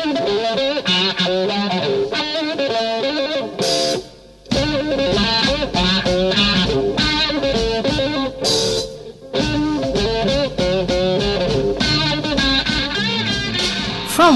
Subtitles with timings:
[0.00, 0.14] From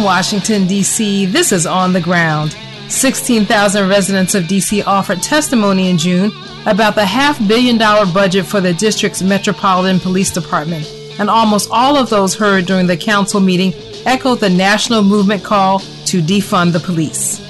[0.02, 2.56] Washington, D.C., this is On the Ground.
[2.88, 4.82] 16,000 residents of D.C.
[4.82, 6.30] offered testimony in June
[6.66, 10.86] about the half billion dollar budget for the district's Metropolitan Police Department,
[11.18, 13.72] and almost all of those heard during the council meeting
[14.06, 17.40] echoed the national movement call to defund the police.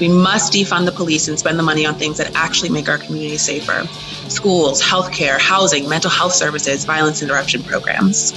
[0.00, 2.98] We must defund the police and spend the money on things that actually make our
[2.98, 3.86] community safer
[4.28, 8.32] schools, healthcare, housing, mental health services, violence interruption programs.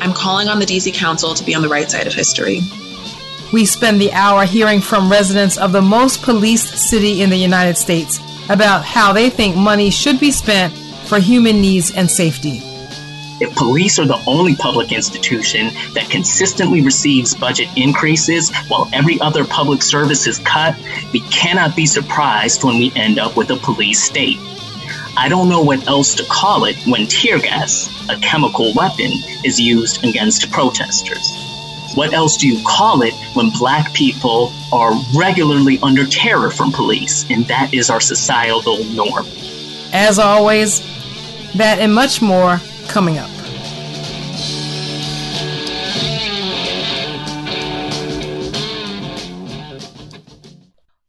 [0.00, 2.60] I'm calling on the DC Council to be on the right side of history.
[3.52, 7.76] We spend the hour hearing from residents of the most policed city in the United
[7.76, 10.72] States about how they think money should be spent
[11.06, 12.62] for human needs and safety.
[13.40, 19.46] If police are the only public institution that consistently receives budget increases while every other
[19.46, 20.76] public service is cut,
[21.12, 24.36] we cannot be surprised when we end up with a police state.
[25.16, 29.10] I don't know what else to call it when tear gas, a chemical weapon,
[29.42, 31.34] is used against protesters.
[31.94, 37.24] What else do you call it when black people are regularly under terror from police?
[37.30, 39.26] And that is our societal norm.
[39.92, 40.80] As always,
[41.54, 42.60] that and much more
[42.90, 43.30] coming up.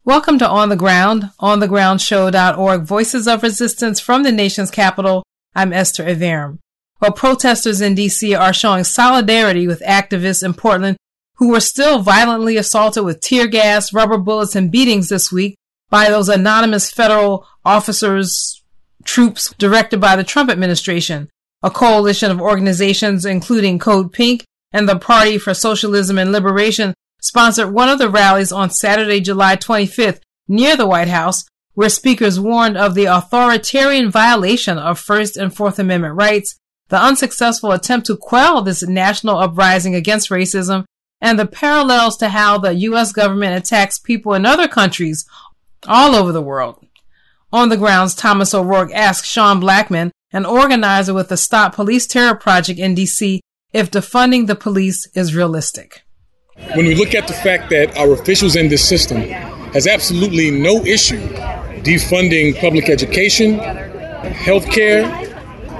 [0.06, 5.24] Welcome to On the Ground, onthegroundshow.org, voices of resistance from the nation's capital.
[5.56, 6.59] I'm Esther Iverem.
[7.02, 10.98] Well, protesters in DC are showing solidarity with activists in Portland
[11.38, 15.56] who were still violently assaulted with tear gas, rubber bullets, and beatings this week
[15.90, 18.62] by those anonymous federal officers,
[19.04, 21.28] troops directed by the Trump administration.
[21.64, 27.72] A coalition of organizations, including Code Pink and the Party for Socialism and Liberation, sponsored
[27.72, 32.78] one of the rallies on Saturday, July 25th near the White House, where speakers warned
[32.78, 36.58] of the authoritarian violation of First and Fourth Amendment rights,
[36.90, 40.84] the unsuccessful attempt to quell this national uprising against racism,
[41.22, 43.14] and the parallels to how the U.S.
[43.14, 45.25] government attacks people in other countries
[45.88, 46.85] all over the world.
[47.53, 52.36] On the grounds, Thomas O'Rourke asked Sean Blackmon, an organizer with the Stop Police Terror
[52.36, 53.42] Project in D.C.,
[53.74, 56.03] if defunding the police is realistic.
[56.75, 59.22] When we look at the fact that our officials in this system
[59.74, 61.22] has absolutely no issue
[61.81, 65.03] defunding public education, healthcare,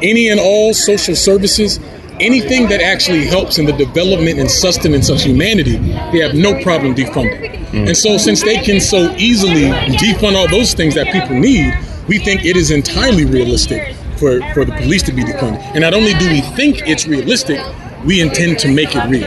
[0.01, 1.79] any and all social services,
[2.19, 5.78] anything that actually helps in the development and sustenance of humanity,
[6.11, 7.51] they have no problem defunding.
[7.67, 7.88] Mm.
[7.88, 11.73] And so, since they can so easily defund all those things that people need,
[12.07, 15.59] we think it is entirely realistic for, for the police to be defunded.
[15.73, 17.59] And not only do we think it's realistic,
[18.05, 19.25] we intend to make it real.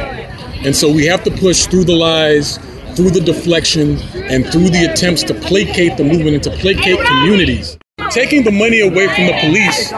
[0.64, 2.58] And so we have to push through the lies,
[2.94, 7.76] through the deflection, and through the attempts to placate the movement and to placate communities.
[8.10, 9.90] Taking the money away from the police,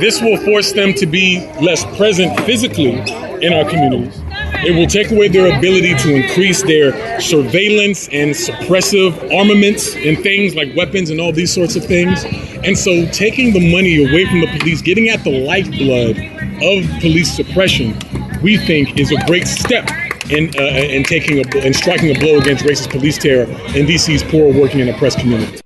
[0.00, 2.98] this will force them to be less present physically
[3.40, 4.20] in our communities.
[4.62, 10.54] It will take away their ability to increase their surveillance and suppressive armaments and things
[10.54, 12.24] like weapons and all these sorts of things.
[12.62, 16.18] And so, taking the money away from the police, getting at the lifeblood
[16.62, 17.98] of police suppression,
[18.42, 19.88] we think is a great step
[20.30, 23.44] in, uh, in taking a, and striking a blow against racist police terror
[23.74, 25.60] in DC's poor, working, and oppressed community.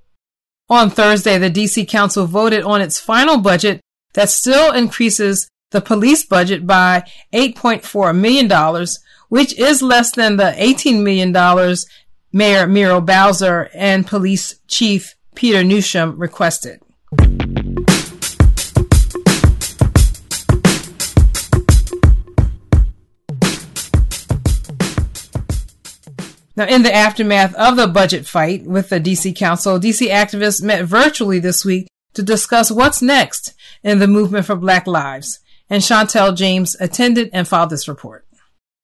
[0.69, 3.81] On Thursday, the DC Council voted on its final budget
[4.15, 7.03] that still increases the police budget by
[7.33, 8.87] $8.4 million,
[9.29, 11.77] which is less than the $18 million
[12.33, 16.81] Mayor Muriel Bowser and Police Chief Peter Newsham requested.
[26.57, 30.85] Now, in the aftermath of the budget fight with the DC Council, DC activists met
[30.85, 35.41] virtually this week to discuss what's next in the movement for Black Lives.
[35.75, 38.25] And Chantel James attended and filed this report.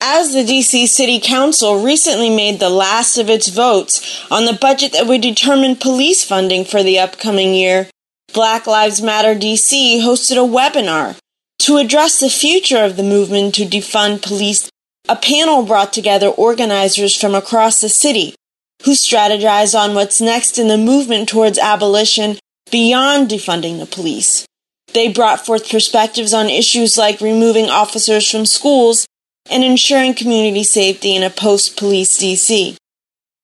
[0.01, 4.91] As the DC City Council recently made the last of its votes on the budget
[4.95, 7.89] that would determine police funding for the upcoming year,
[8.35, 11.17] Black Lives Matter DC hosted a webinar
[11.61, 14.69] to address the future of the movement to defund police
[15.09, 18.35] a panel brought together organizers from across the city
[18.83, 22.37] who strategized on what's next in the movement towards abolition
[22.73, 24.45] beyond defunding the police.
[24.93, 29.07] They brought forth perspectives on issues like removing officers from schools
[29.51, 32.77] and ensuring community safety in a post police DC.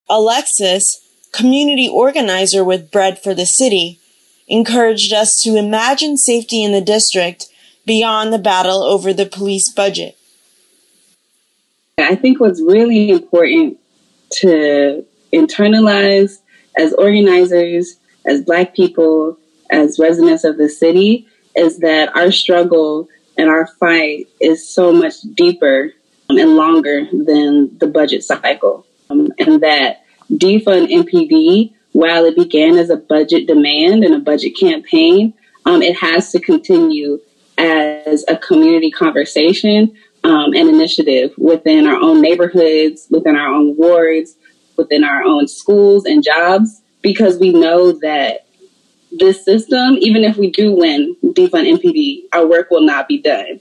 [0.08, 1.00] Alexis,
[1.32, 4.00] community organizer with Bread for the City,
[4.48, 7.46] encouraged us to imagine safety in the district
[7.84, 10.16] beyond the battle over the police budget.
[11.98, 13.78] I think what's really important
[14.32, 16.38] to internalize
[16.76, 17.96] as organizers,
[18.26, 19.38] as Black people,
[19.70, 21.26] as residents of the city,
[21.56, 25.92] is that our struggle and our fight is so much deeper
[26.28, 28.86] and longer than the budget cycle.
[29.10, 34.56] Um, and that defund MPD, while it began as a budget demand and a budget
[34.58, 37.20] campaign, um, it has to continue
[37.58, 44.36] as a community conversation um, and initiative within our own neighborhoods, within our own wards,
[44.76, 48.46] within our own schools and jobs, because we know that
[49.12, 53.60] this system, even if we do win defund MPD, our work will not be done.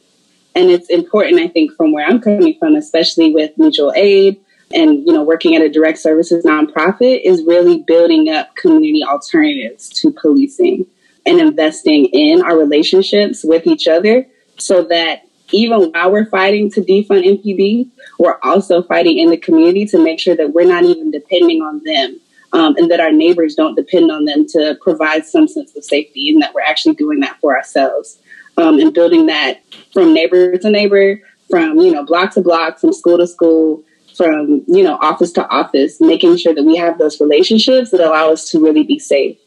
[0.56, 4.40] And it's important, I think, from where I'm coming from, especially with mutual aid
[4.74, 9.90] and you know working at a direct services nonprofit, is really building up community alternatives
[9.90, 10.86] to policing
[11.26, 14.26] and investing in our relationships with each other
[14.58, 19.86] so that even while we're fighting to defund MPD, we're also fighting in the community
[19.86, 22.20] to make sure that we're not even depending on them
[22.56, 26.30] um, and that our neighbors don't depend on them to provide some sense of safety
[26.30, 28.18] and that we're actually doing that for ourselves
[28.58, 29.62] um, and building that
[29.92, 31.20] from neighbor to neighbor,
[31.50, 33.84] from, you know, block to block, from school to school,
[34.16, 38.32] from, you know, office to office, making sure that we have those relationships that allow
[38.32, 39.38] us to really be safe.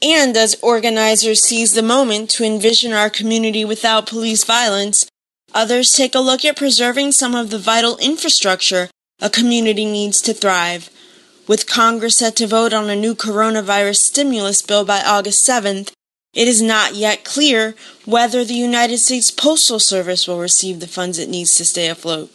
[0.00, 5.06] And as organizers seize the moment to envision our community without police violence,
[5.52, 8.88] others take a look at preserving some of the vital infrastructure
[9.20, 10.88] a community needs to thrive.
[11.48, 15.92] With Congress set to vote on a new coronavirus stimulus bill by August 7th,
[16.34, 17.74] it is not yet clear
[18.04, 22.30] whether the United States Postal Service will receive the funds it needs to stay afloat.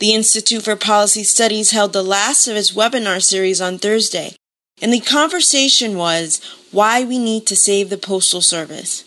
[0.00, 4.34] The Institute for Policy Studies held the last of its webinar series on Thursday,
[4.80, 6.40] and the conversation was
[6.70, 9.04] why we need to save the Postal Service.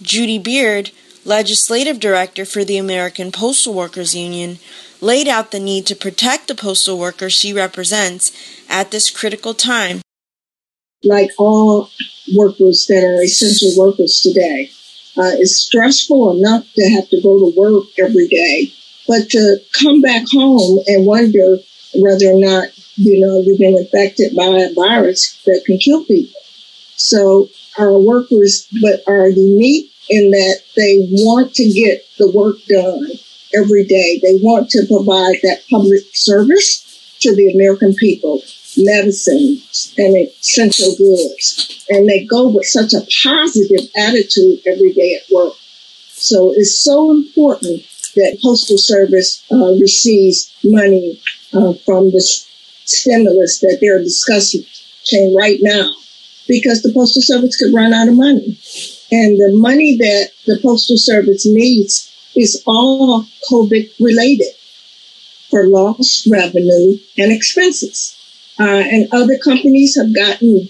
[0.00, 0.92] Judy Beard,
[1.24, 4.58] legislative director for the American Postal Workers Union,
[5.00, 8.32] laid out the need to protect the postal workers she represents
[8.68, 10.02] at this critical time.
[11.02, 11.88] Like all
[12.36, 14.70] workers that are essential workers today,
[15.16, 18.72] uh, it's stressful enough to have to go to work every day,
[19.08, 21.56] but to come back home and wonder
[21.94, 26.40] whether or not you know you've been infected by a virus that can kill people.
[26.96, 33.06] So our workers, but are unique in that they want to get the work done
[33.54, 34.20] every day.
[34.22, 38.42] They want to provide that public service to the American people,
[38.76, 41.84] medicines and essential goods.
[41.90, 45.54] And they go with such a positive attitude every day at work.
[46.08, 47.82] So it's so important
[48.16, 51.20] that Postal Service uh, receives money
[51.52, 52.20] uh, from the
[52.84, 54.64] stimulus that they're discussing
[55.36, 55.92] right now
[56.46, 58.58] because the Postal Service could run out of money.
[59.12, 64.54] And the money that the Postal Service needs is all COVID related
[65.50, 68.16] for lost revenue and expenses.
[68.58, 70.68] Uh, and other companies have gotten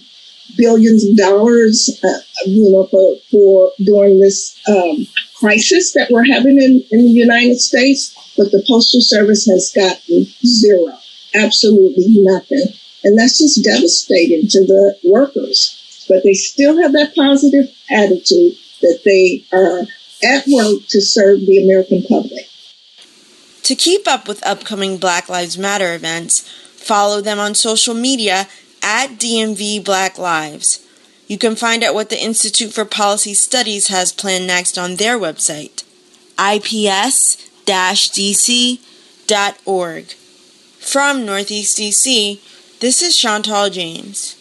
[0.56, 5.06] billions of dollars, uh, you know, for, for during this um,
[5.36, 8.14] crisis that we're having in, in the United States.
[8.36, 10.98] But the Postal Service has gotten zero,
[11.34, 12.64] absolutely nothing.
[13.04, 15.79] And that's just devastating to the workers.
[16.10, 19.86] But they still have that positive attitude that they are
[20.24, 22.46] at work to serve the American public.
[23.62, 26.40] To keep up with upcoming Black Lives Matter events,
[26.74, 28.48] follow them on social media
[28.82, 30.84] at DMV Black Lives.
[31.28, 35.16] You can find out what the Institute for Policy Studies has planned next on their
[35.16, 35.84] website,
[36.36, 37.36] ips-dc.org.
[40.80, 42.40] From Northeast DC,
[42.80, 44.39] this is Chantal James.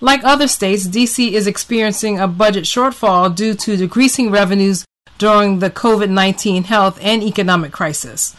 [0.00, 4.86] Like other states, DC is experiencing a budget shortfall due to decreasing revenues
[5.18, 8.34] during the COVID 19 health and economic crisis.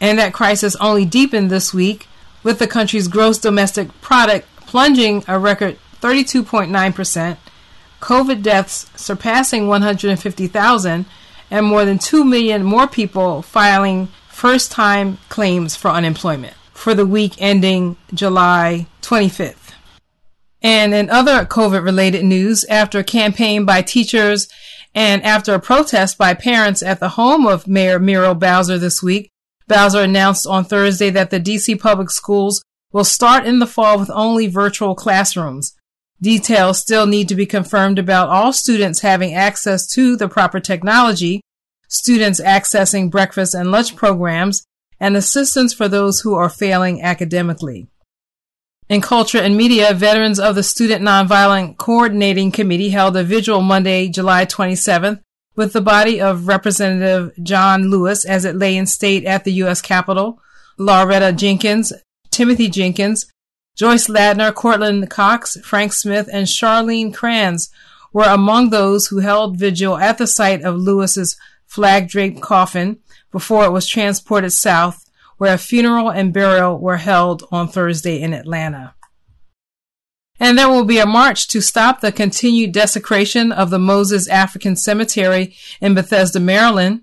[0.00, 2.06] And that crisis only deepened this week,
[2.42, 7.36] with the country's gross domestic product plunging a record 32.9%,
[8.00, 11.06] COVID deaths surpassing 150,000,
[11.50, 17.06] and more than 2 million more people filing first time claims for unemployment for the
[17.06, 19.67] week ending July 25th.
[20.62, 24.48] And in other COVID related news, after a campaign by teachers
[24.94, 29.30] and after a protest by parents at the home of Mayor Muriel Bowser this week,
[29.68, 34.10] Bowser announced on Thursday that the DC public schools will start in the fall with
[34.10, 35.74] only virtual classrooms.
[36.20, 41.42] Details still need to be confirmed about all students having access to the proper technology,
[41.88, 44.64] students accessing breakfast and lunch programs,
[44.98, 47.86] and assistance for those who are failing academically.
[48.88, 54.08] In culture and media, veterans of the Student Nonviolent Coordinating Committee held a vigil Monday,
[54.08, 55.20] July 27th,
[55.54, 59.82] with the body of Representative John Lewis as it lay in state at the U.S.
[59.82, 60.40] Capitol.
[60.78, 61.92] Loretta Jenkins,
[62.30, 63.30] Timothy Jenkins,
[63.76, 67.68] Joyce Ladner, Courtland Cox, Frank Smith, and Charlene Kranz
[68.12, 73.00] were among those who held vigil at the site of Lewis's flag draped coffin
[73.32, 75.04] before it was transported south,
[75.38, 78.94] where a funeral and burial were held on Thursday in Atlanta.
[80.38, 84.76] And there will be a march to stop the continued desecration of the Moses African
[84.76, 87.02] Cemetery in Bethesda, Maryland.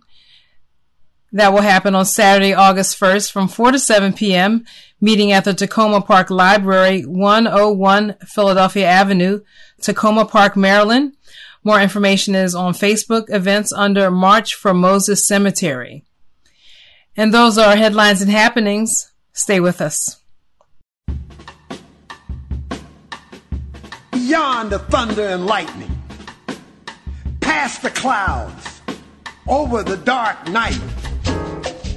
[1.33, 4.63] That will happen on Saturday, August 1st from 4 to 7 p.m
[5.01, 9.41] meeting at the Takoma Park Library, 101 Philadelphia Avenue,
[9.81, 11.13] Takoma Park, Maryland.
[11.63, 16.03] More information is on Facebook events under March for Moses Cemetery.
[17.17, 19.11] And those are our headlines and happenings.
[19.33, 20.21] Stay with us.
[24.11, 26.01] Beyond the thunder and lightning,
[27.41, 28.81] past the clouds,
[29.47, 30.79] over the dark night,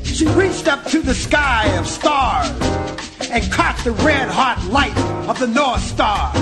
[0.05, 2.51] she reached up to the sky of stars
[3.31, 4.97] and caught the red hot light
[5.29, 6.33] of the North Star.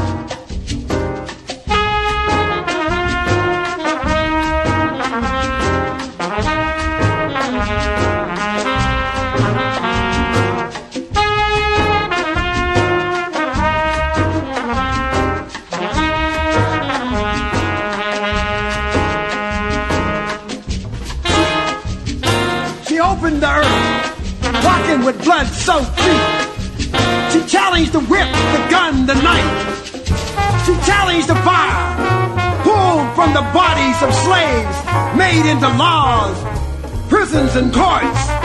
[25.07, 27.31] With blood so feet.
[27.31, 29.87] She challenged the whip, the gun, the knife.
[30.67, 34.77] She challenged the fire, pulled from the bodies of slaves,
[35.17, 36.37] made into laws,
[37.09, 38.36] prisons, and courts.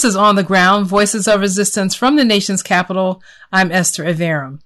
[0.00, 3.22] This is On the Ground, Voices of Resistance from the nation's capital.
[3.52, 4.60] I'm Esther Iverem.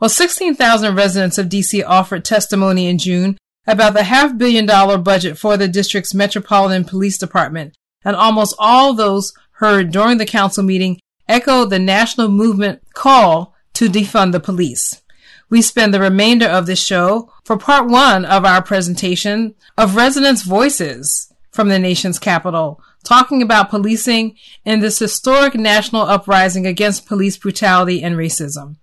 [0.00, 3.36] Well, 16,000 residents of DC offered testimony in June
[3.66, 8.94] about the half billion dollar budget for the district's Metropolitan Police Department, and almost all
[8.94, 10.98] those heard during the council meeting
[11.28, 15.02] echoed the national movement call to defund the police.
[15.50, 20.44] We spend the remainder of this show for part one of our presentation of residents'
[20.44, 27.36] voices from the nation's capital talking about policing in this historic national uprising against police
[27.36, 28.76] brutality and racism.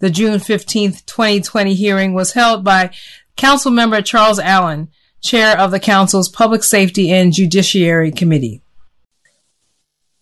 [0.00, 2.90] The June 15th, 2020 hearing was held by
[3.36, 4.88] Council member Charles Allen,
[5.22, 8.62] chair of the Council's Public Safety and Judiciary Committee.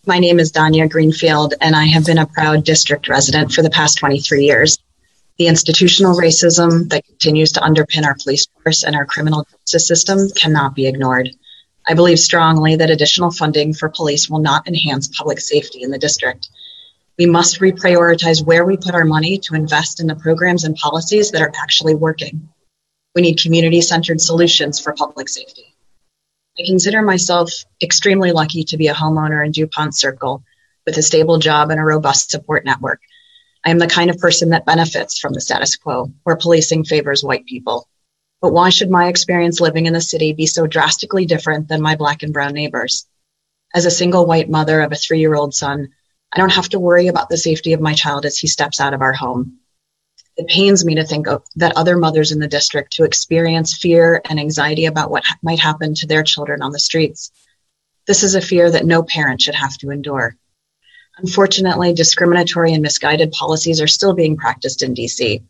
[0.05, 3.69] My name is Danya Greenfield, and I have been a proud district resident for the
[3.69, 4.79] past 23 years.
[5.37, 10.29] The institutional racism that continues to underpin our police force and our criminal justice system
[10.31, 11.29] cannot be ignored.
[11.89, 15.97] I believe strongly that additional funding for police will not enhance public safety in the
[15.97, 16.47] district.
[17.17, 21.31] We must reprioritize where we put our money to invest in the programs and policies
[21.31, 22.47] that are actually working.
[23.15, 25.75] We need community centered solutions for public safety.
[26.59, 30.43] I consider myself extremely lucky to be a homeowner in DuPont Circle
[30.85, 33.01] with a stable job and a robust support network.
[33.65, 37.23] I am the kind of person that benefits from the status quo, where policing favors
[37.23, 37.88] white people.
[38.41, 41.95] But why should my experience living in the city be so drastically different than my
[41.95, 43.05] black and brown neighbors?
[43.75, 45.89] As a single white mother of a three year old son,
[46.31, 48.93] I don't have to worry about the safety of my child as he steps out
[48.93, 49.59] of our home.
[50.37, 54.21] It pains me to think of, that other mothers in the district who experience fear
[54.23, 57.31] and anxiety about what ha- might happen to their children on the streets.
[58.07, 60.37] This is a fear that no parent should have to endure.
[61.17, 65.43] Unfortunately, discriminatory and misguided policies are still being practiced in DC.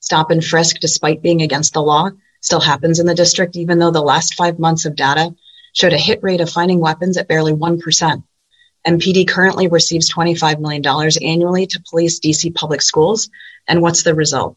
[0.00, 3.90] Stop and frisk, despite being against the law, still happens in the district, even though
[3.90, 5.34] the last five months of data
[5.72, 8.22] showed a hit rate of finding weapons at barely 1%.
[8.86, 10.84] MPD currently receives $25 million
[11.22, 13.30] annually to police DC public schools.
[13.66, 14.56] And what's the result?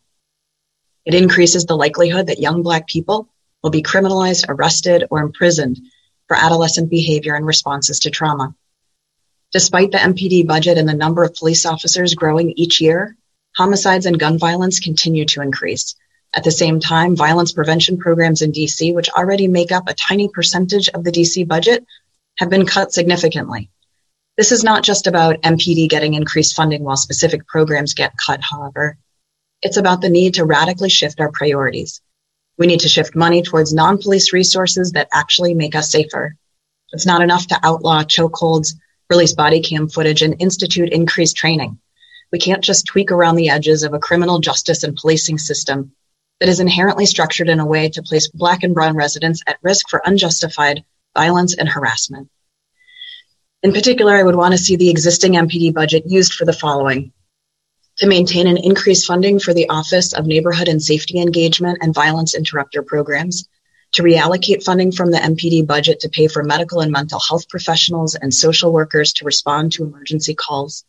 [1.04, 3.28] It increases the likelihood that young Black people
[3.64, 5.80] will be criminalized, arrested, or imprisoned
[6.28, 8.54] for adolescent behavior and responses to trauma.
[9.52, 13.18] Despite the MPD budget and the number of police officers growing each year,
[13.58, 15.96] homicides and gun violence continue to increase.
[16.36, 20.30] At the same time, violence prevention programs in DC, which already make up a tiny
[20.30, 21.86] percentage of the DC budget,
[22.38, 23.72] have been cut significantly.
[24.38, 28.98] This is not just about MPD getting increased funding while specific programs get cut, however.
[29.64, 32.00] It's about the need to radically shift our priorities.
[32.60, 36.36] We need to shift money towards non police resources that actually make us safer.
[36.94, 38.76] It's not enough to outlaw chokeholds,
[39.10, 41.80] release body cam footage, and institute increased training.
[42.32, 45.92] We can't just tweak around the edges of a criminal justice and policing system
[46.40, 49.90] that is inherently structured in a way to place Black and Brown residents at risk
[49.90, 50.84] for unjustified
[51.16, 52.30] violence and harassment.
[53.62, 57.12] In particular, I would want to see the existing MPD budget used for the following
[57.98, 62.34] to maintain an increased funding for the Office of Neighborhood and Safety Engagement and Violence
[62.34, 63.46] Interrupter Programs,
[63.92, 68.16] to reallocate funding from the MPD budget to pay for medical and mental health professionals
[68.16, 70.86] and social workers to respond to emergency calls,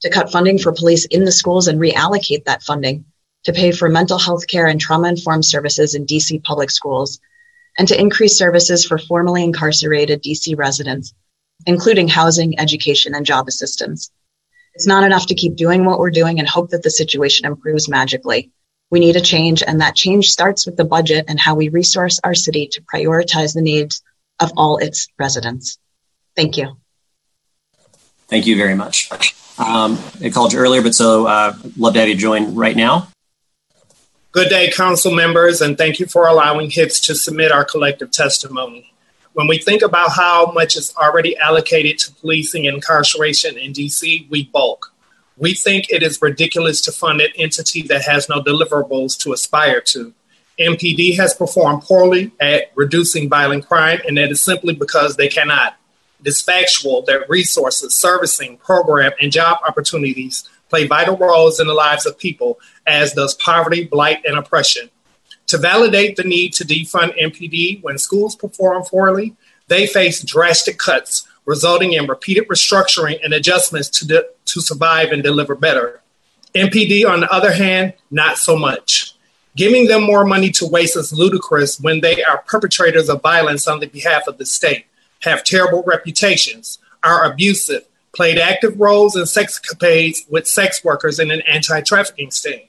[0.00, 3.04] to cut funding for police in the schools and reallocate that funding
[3.48, 7.18] to pay for mental health care and trauma informed services in DC public schools,
[7.78, 11.14] and to increase services for formerly incarcerated DC residents,
[11.64, 14.10] including housing, education, and job assistance.
[14.74, 17.88] It's not enough to keep doing what we're doing and hope that the situation improves
[17.88, 18.52] magically.
[18.90, 22.20] We need a change, and that change starts with the budget and how we resource
[22.22, 24.02] our city to prioritize the needs
[24.38, 25.78] of all its residents.
[26.36, 26.76] Thank you.
[28.26, 29.08] Thank you very much.
[29.58, 33.08] Um, I called you earlier, but so uh, love to have you join right now.
[34.30, 38.92] Good day, council members, and thank you for allowing HIPS to submit our collective testimony.
[39.32, 44.28] When we think about how much is already allocated to policing and incarceration in DC,
[44.28, 44.92] we balk.
[45.38, 49.80] We think it is ridiculous to fund an entity that has no deliverables to aspire
[49.92, 50.12] to.
[50.60, 55.76] MPD has performed poorly at reducing violent crime, and that is simply because they cannot.
[56.20, 61.74] It is factual that resources, servicing, program, and job opportunities play vital roles in the
[61.74, 64.90] lives of people, as does poverty, blight, and oppression.
[65.48, 69.34] To validate the need to defund MPD when schools perform poorly,
[69.68, 75.22] they face drastic cuts, resulting in repeated restructuring and adjustments to, de- to survive and
[75.22, 76.02] deliver better.
[76.54, 79.14] MPD, on the other hand, not so much.
[79.56, 83.80] Giving them more money to waste is ludicrous when they are perpetrators of violence on
[83.80, 84.84] the behalf of the state,
[85.22, 87.87] have terrible reputations, are abusive,
[88.18, 92.66] played active roles in sex capades with sex workers in an anti trafficking sting.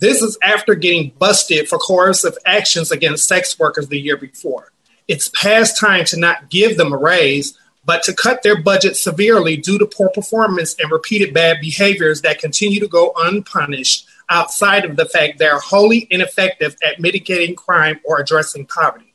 [0.00, 4.72] This is after getting busted for coercive actions against sex workers the year before.
[5.06, 9.56] It's past time to not give them a raise, but to cut their budget severely
[9.56, 14.96] due to poor performance and repeated bad behaviors that continue to go unpunished outside of
[14.96, 19.14] the fact they're wholly ineffective at mitigating crime or addressing poverty.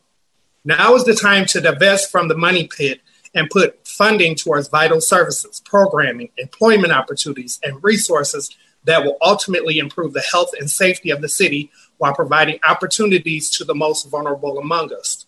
[0.64, 3.02] Now is the time to divest from the money pit
[3.36, 8.50] and put funding towards vital services, programming, employment opportunities, and resources
[8.86, 13.66] that will ultimately improve the health and safety of the city while providing opportunities to
[13.66, 15.26] the most vulnerable among us.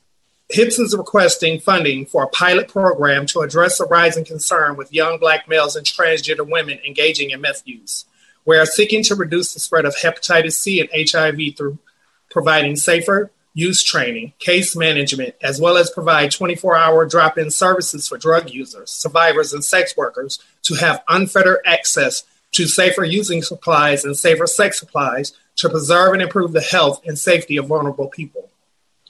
[0.51, 5.19] HIPS is requesting funding for a pilot program to address a rising concern with young
[5.19, 8.05] black males and transgender women engaging in meth use.
[8.45, 11.77] We are seeking to reduce the spread of hepatitis C and HIV through
[12.29, 18.07] providing safer use training, case management, as well as provide 24 hour drop in services
[18.07, 24.03] for drug users, survivors, and sex workers to have unfettered access to safer using supplies
[24.05, 28.49] and safer sex supplies to preserve and improve the health and safety of vulnerable people.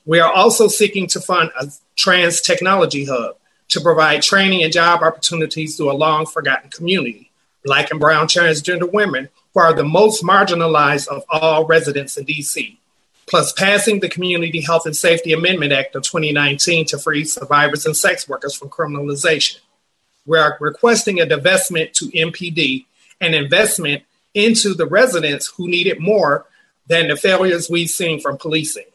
[0.06, 3.38] We are also seeking to fund a trans technology hub
[3.70, 7.32] to provide training and job opportunities to a long forgotten community,
[7.64, 12.78] Black and Brown transgender women who are the most marginalized of all residents in DC,
[13.28, 17.96] plus passing the Community Health and Safety Amendment Act of 2019 to free survivors and
[17.96, 19.60] sex workers from criminalization.
[20.26, 22.86] We are requesting a divestment to MPD
[23.20, 24.04] and investment
[24.34, 26.46] into the residents who need it more
[26.88, 28.86] than the failures we've seen from policing.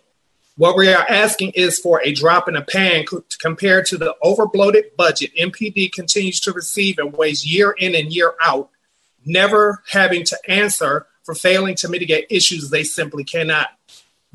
[0.56, 3.04] What we are asking is for a drop in the pan
[3.38, 8.34] compared to the overbloated budget MPD continues to receive and waste year in and year
[8.42, 8.70] out,
[9.26, 13.68] never having to answer for failing to mitigate issues they simply cannot.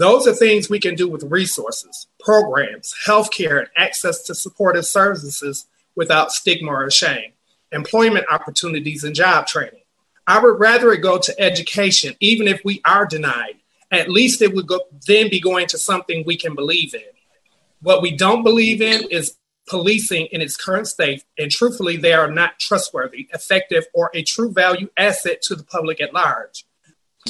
[0.02, 5.68] Those are things we can do with resources, programs, healthcare, and access to supportive services
[5.96, 7.34] without stigma or shame,
[7.72, 9.84] employment opportunities, and job training.
[10.26, 13.60] I would rather it go to education, even if we are denied.
[13.92, 17.04] At least it would go, then be going to something we can believe in.
[17.84, 19.36] What we don't believe in is
[19.68, 24.52] policing in its current state, and truthfully, they are not trustworthy, effective, or a true
[24.52, 26.66] value asset to the public at large.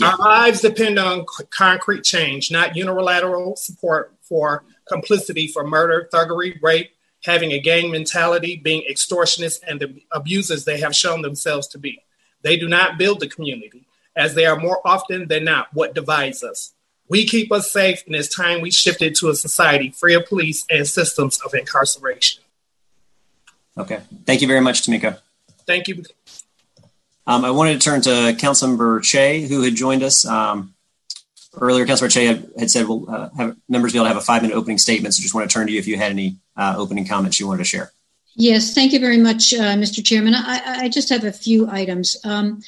[0.01, 6.91] Our lives depend on concrete change, not unilateral support for complicity for murder, thuggery, rape,
[7.23, 12.01] having a gang mentality, being extortionists, and the abusers they have shown themselves to be.
[12.41, 16.43] They do not build the community, as they are more often than not what divides
[16.43, 16.73] us.
[17.07, 20.65] We keep us safe, and it's time we shifted to a society free of police
[20.69, 22.41] and systems of incarceration.
[23.77, 23.99] Okay.
[24.25, 25.19] Thank you very much, Tamika.
[25.67, 26.03] Thank you.
[27.27, 30.25] Um, I wanted to turn to Councilmember Cheh, who had joined us.
[30.25, 30.73] Um,
[31.53, 34.41] earlier, Councilor Cheh had said we'll uh, have members be able to have a five
[34.41, 35.13] minute opening statement.
[35.13, 37.47] So just want to turn to you if you had any uh, opening comments you
[37.47, 37.91] wanted to share.
[38.35, 40.03] Yes, thank you very much, uh, Mr.
[40.03, 40.33] Chairman.
[40.35, 42.15] I, I, just have a few items.
[42.23, 42.61] Um,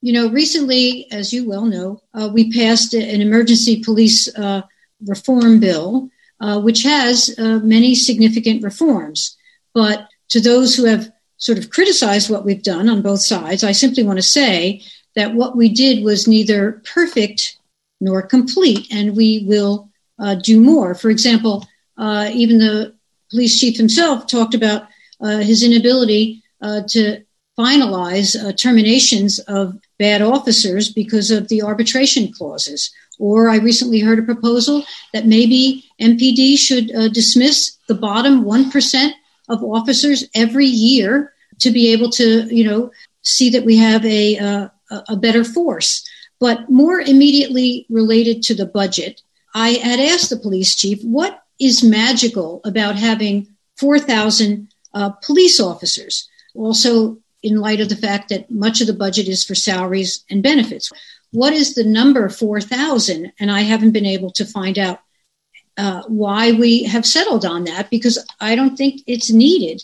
[0.00, 4.62] you know, recently, as you well know, uh, we passed an emergency police uh,
[5.04, 6.08] reform bill,
[6.40, 9.36] uh, which has many significant reforms.
[9.74, 13.72] But to those who have sort of criticize what we've done on both sides, I
[13.72, 14.82] simply want to say
[15.16, 17.58] that what we did was neither perfect
[18.00, 20.94] nor complete, and we will uh, do more.
[20.94, 21.66] For example,
[21.98, 22.94] uh, even the
[23.30, 24.88] police chief himself talked about
[25.20, 27.22] uh, his inability uh, to
[27.58, 32.90] finalize uh, terminations of bad officers because of the arbitration clauses.
[33.18, 39.10] Or I recently heard a proposal that maybe MPD should uh, dismiss the bottom 1%
[39.50, 42.90] of officers every year to be able to, you know,
[43.22, 44.70] see that we have a,
[45.08, 46.08] a better force.
[46.38, 49.20] But more immediately related to the budget,
[49.54, 56.28] I had asked the police chief, what is magical about having 4,000 uh, police officers?
[56.54, 60.42] Also, in light of the fact that much of the budget is for salaries and
[60.42, 60.90] benefits.
[61.32, 63.32] What is the number 4,000?
[63.38, 65.00] And I haven't been able to find out
[65.80, 69.82] uh, why we have settled on that because I don't think it's needed.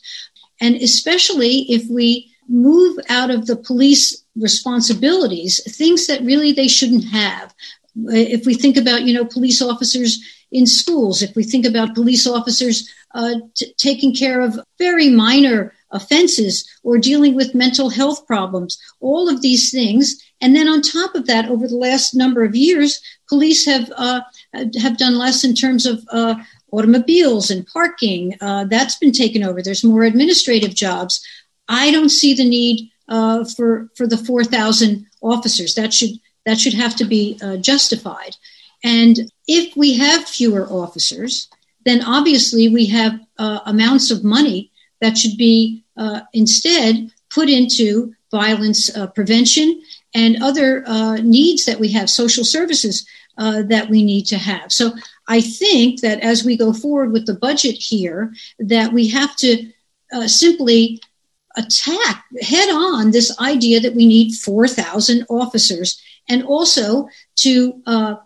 [0.60, 7.06] And especially if we move out of the police responsibilities, things that really they shouldn't
[7.06, 7.54] have.
[7.96, 12.26] If we think about, you know, police officers in schools, if we think about police
[12.26, 18.78] officers uh, t- taking care of very minor offenses or dealing with mental health problems,
[19.00, 20.22] all of these things.
[20.42, 24.20] And then on top of that, over the last number of years, police have uh,
[24.80, 26.36] have done less in terms of uh,
[26.72, 28.36] automobiles and parking.
[28.40, 29.62] Uh, that's been taken over.
[29.62, 31.24] There's more administrative jobs.
[31.68, 35.74] I don't see the need uh, for for the 4,000 officers.
[35.74, 36.10] That should
[36.44, 38.36] that should have to be uh, justified.
[38.84, 41.48] And if we have fewer officers,
[41.84, 48.14] then obviously we have uh, amounts of money that should be uh, instead put into
[48.30, 49.82] violence prevention
[50.14, 50.84] and other
[51.22, 54.72] needs that we have, social services that we need to have.
[54.72, 54.92] So
[55.28, 59.70] I think that as we go forward with the budget here, that we have to
[60.26, 61.00] simply
[61.56, 68.16] attack head on this idea that we need 4,000 officers and also to uh,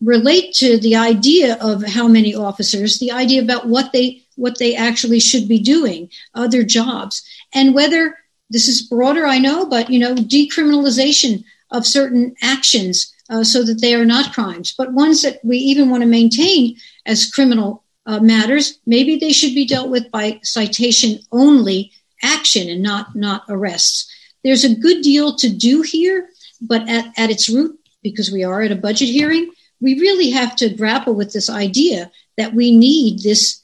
[0.00, 4.74] relate to the idea of how many officers, the idea about what they what they
[4.74, 8.16] actually should be doing, other jobs, and whether
[8.48, 13.80] this is broader, I know, but you know, decriminalization of certain actions uh, so that
[13.80, 18.20] they are not crimes, but ones that we even want to maintain as criminal uh,
[18.20, 18.78] matters.
[18.86, 24.10] Maybe they should be dealt with by citation only action and not not arrests.
[24.42, 26.28] There's a good deal to do here,
[26.60, 30.56] but at, at its root, because we are at a budget hearing, we really have
[30.56, 33.62] to grapple with this idea that we need this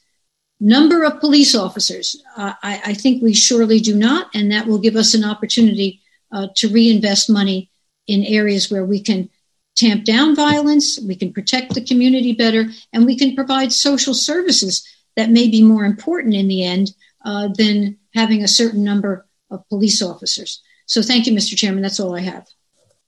[0.59, 2.21] number of police officers.
[2.35, 6.01] Uh, I, I, think we surely do not, and that will give us an opportunity
[6.31, 7.69] uh, to reinvest money
[8.07, 9.29] in areas where we can
[9.77, 14.85] tamp down violence, we can protect the community better, and we can provide social services
[15.15, 19.67] that may be more important in the end uh, than having a certain number of
[19.69, 20.61] police officers.
[20.85, 21.55] So thank you, Mr.
[21.55, 21.83] Chairman.
[21.83, 22.47] That's all I have.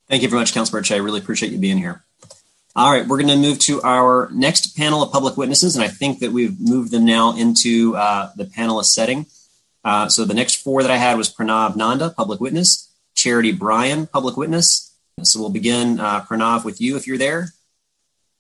[0.07, 0.95] Thank you very much, Councilor Cheh.
[0.95, 2.03] I really appreciate you being here.
[2.75, 5.87] All right, we're going to move to our next panel of public witnesses, and I
[5.87, 9.25] think that we've moved them now into uh, the panelist setting.
[9.83, 14.07] Uh, so the next four that I had was Pranav Nanda, public witness, Charity Bryan,
[14.07, 14.88] public witness.
[15.23, 17.49] So we'll begin, uh, Pranav, with you if you're there.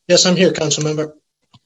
[0.07, 1.15] Yes, I'm here, Council Member.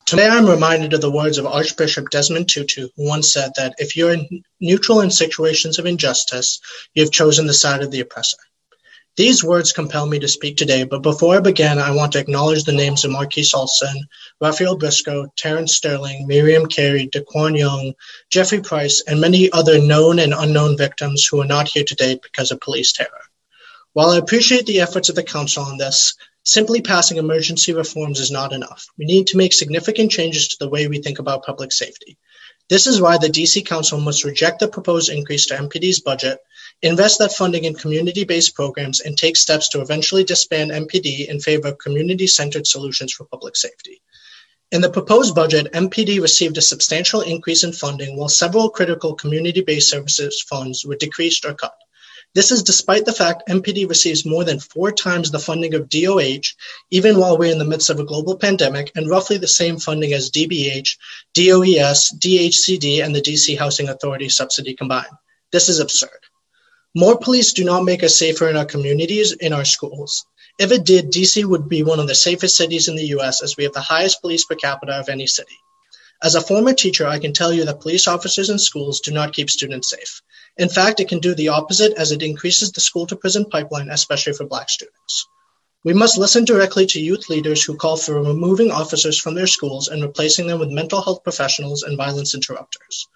[0.06, 3.96] Today I'm reminded of the words of Archbishop Desmond Tutu, who once said that if
[3.96, 4.18] you're
[4.60, 6.60] neutral in situations of injustice,
[6.94, 8.38] you have chosen the side of the oppressor.
[9.16, 12.64] These words compel me to speak today, but before I begin, I want to acknowledge
[12.64, 14.08] the names of Marqueese Alston,
[14.42, 17.94] Raphael Briscoe, Terrence Sterling, Miriam Carey, Daquan Young,
[18.30, 22.52] Jeffrey Price, and many other known and unknown victims who are not here today because
[22.52, 23.22] of police terror.
[23.94, 28.32] While I appreciate the efforts of the Council on this, simply passing emergency reforms is
[28.32, 28.88] not enough.
[28.98, 32.18] We need to make significant changes to the way we think about public safety.
[32.70, 36.40] This is why the DC Council must reject the proposed increase to MPD's budget
[36.84, 41.70] invest that funding in community-based programs, and take steps to eventually disband MPD in favor
[41.70, 44.02] of community-centered solutions for public safety.
[44.72, 49.90] In the proposed budget, MPD received a substantial increase in funding while several critical community-based
[49.90, 51.76] services funds were decreased or cut.
[52.36, 56.56] This is despite the fact MPD receives more than four times the funding of DOH,
[56.90, 60.14] even while we're in the midst of a global pandemic, and roughly the same funding
[60.14, 60.98] as DBH,
[61.36, 65.16] DOES, DHCD, and the DC Housing Authority subsidy combined.
[65.52, 66.20] This is absurd.
[66.96, 70.26] More police do not make us safer in our communities, in our schools.
[70.58, 73.58] If it did, DC would be one of the safest cities in the US as
[73.58, 75.58] we have the highest police per capita of any city.
[76.24, 79.34] As a former teacher, I can tell you that police officers in schools do not
[79.34, 80.22] keep students safe.
[80.58, 83.90] In fact, it can do the opposite as it increases the school to prison pipeline,
[83.90, 85.28] especially for Black students.
[85.84, 89.88] We must listen directly to youth leaders who call for removing officers from their schools
[89.88, 93.08] and replacing them with mental health professionals and violence interrupters.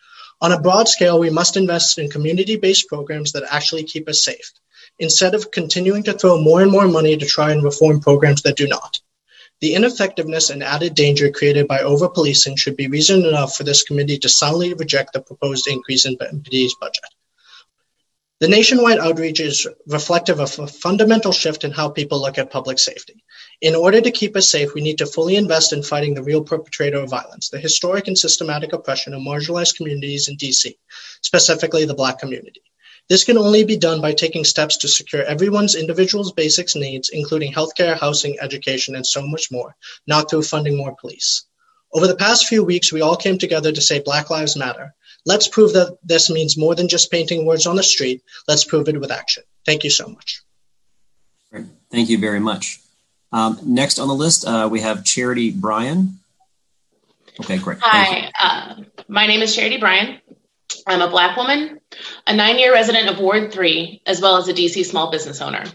[0.42, 4.24] On a broad scale, we must invest in community based programs that actually keep us
[4.24, 4.52] safe
[5.00, 8.58] instead of continuing to throw more and more money to try and reform programs that
[8.58, 9.00] do not.
[9.62, 13.84] The ineffectiveness and added danger created by over policing should be reason enough for this
[13.84, 17.06] committee to soundly reject the proposed increase in the MPD's budget.
[18.40, 22.78] The nationwide outreach is reflective of a fundamental shift in how people look at public
[22.78, 23.24] safety.
[23.62, 26.44] In order to keep us safe, we need to fully invest in fighting the real
[26.44, 30.78] perpetrator of violence, the historic and systematic oppression of marginalized communities in DC,
[31.24, 32.62] specifically the Black community.
[33.10, 37.54] This can only be done by taking steps to secure everyone's individual's basic needs, including
[37.54, 41.46] healthcare, housing, education, and so much more, not through funding more police.
[41.92, 44.94] Over the past few weeks, we all came together to say Black Lives Matter.
[45.28, 48.24] Let's prove that this means more than just painting words on the street.
[48.48, 49.44] Let's prove it with action.
[49.66, 50.42] Thank you so much.
[51.52, 51.66] Great.
[51.92, 52.80] Thank you very much.
[53.34, 56.20] Um, next on the list, uh, we have Charity Bryan.
[57.42, 57.78] Okay, great.
[57.82, 60.22] Hi, uh, my name is Charity Bryan.
[60.88, 61.82] I'm a Black woman,
[62.26, 65.66] a nine year resident of Ward 3, as well as a DC small business owner.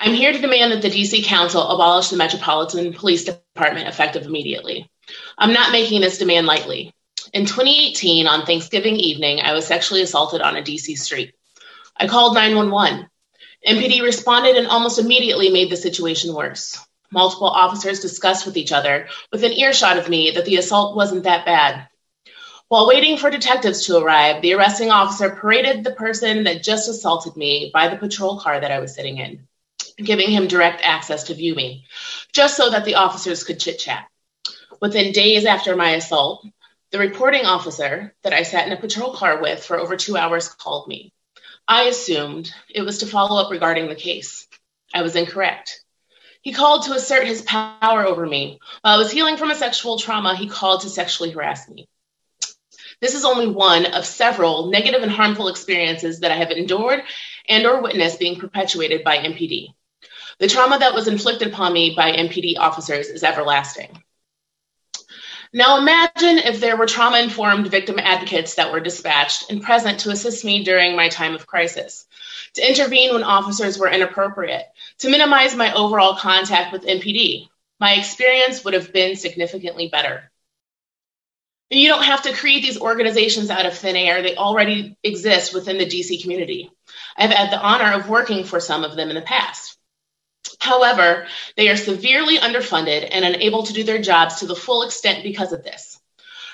[0.00, 4.90] I'm here to demand that the DC Council abolish the Metropolitan Police Department effective immediately.
[5.38, 6.92] I'm not making this demand lightly.
[7.32, 11.32] In 2018, on Thanksgiving evening, I was sexually assaulted on a DC street.
[11.96, 13.08] I called 911.
[13.66, 16.78] MPD responded and almost immediately made the situation worse.
[17.12, 21.46] Multiple officers discussed with each other, within earshot of me, that the assault wasn't that
[21.46, 21.86] bad.
[22.66, 27.36] While waiting for detectives to arrive, the arresting officer paraded the person that just assaulted
[27.36, 29.46] me by the patrol car that I was sitting in,
[29.96, 31.84] giving him direct access to view me,
[32.32, 34.08] just so that the officers could chit chat.
[34.80, 36.44] Within days after my assault,
[36.90, 40.48] the reporting officer that I sat in a patrol car with for over two hours
[40.48, 41.12] called me.
[41.68, 44.48] I assumed it was to follow up regarding the case.
[44.92, 45.84] I was incorrect.
[46.42, 48.58] He called to assert his power over me.
[48.80, 51.88] While I was healing from a sexual trauma, he called to sexually harass me.
[53.00, 57.02] This is only one of several negative and harmful experiences that I have endured
[57.48, 59.68] and or witnessed being perpetuated by MPD.
[60.38, 64.02] The trauma that was inflicted upon me by MPD officers is everlasting.
[65.52, 70.10] Now imagine if there were trauma informed victim advocates that were dispatched and present to
[70.10, 72.06] assist me during my time of crisis,
[72.54, 74.66] to intervene when officers were inappropriate,
[74.98, 77.48] to minimize my overall contact with MPD.
[77.80, 80.30] My experience would have been significantly better.
[81.72, 84.22] And you don't have to create these organizations out of thin air.
[84.22, 86.70] They already exist within the DC community.
[87.16, 89.78] I've had the honor of working for some of them in the past.
[90.60, 95.22] However, they are severely underfunded and unable to do their jobs to the full extent
[95.22, 95.98] because of this.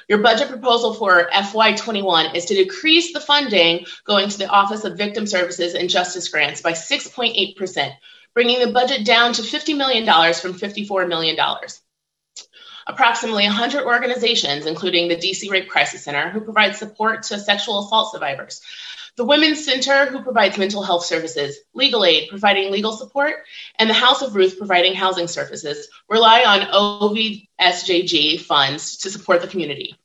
[0.08, 4.96] Your budget proposal for FY21 is to decrease the funding going to the Office of
[4.96, 7.92] Victim Services and Justice Grants by 6.8%,
[8.32, 11.36] bringing the budget down to $50 million from $54 million
[12.86, 18.12] approximately 100 organizations, including the DC Rape Crisis Center, who provide support to sexual assault
[18.12, 18.60] survivors,
[19.16, 23.36] the Women's Center, who provides mental health services, Legal Aid, providing legal support,
[23.78, 29.48] and the House of Ruth, providing housing services, rely on OVSJG funds to support the
[29.48, 29.96] community.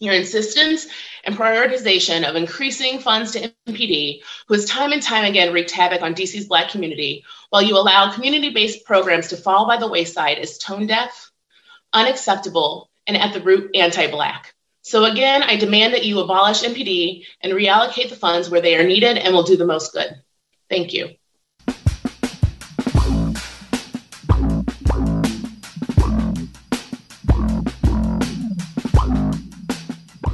[0.00, 0.86] Your insistence
[1.24, 6.02] and prioritization of increasing funds to MPD, who has time and time again wreaked havoc
[6.02, 10.38] on DC's Black community, while you allow community based programs to fall by the wayside,
[10.38, 11.30] is tone deaf,
[11.92, 14.54] unacceptable, and at the root anti Black.
[14.84, 18.82] So, again, I demand that you abolish MPD and reallocate the funds where they are
[18.82, 20.20] needed and will do the most good.
[20.68, 21.10] Thank you.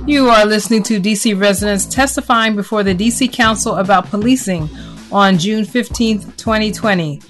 [0.06, 4.70] You are listening to DC residents testifying before the DC Council about policing
[5.12, 7.20] on June 15th, 2020.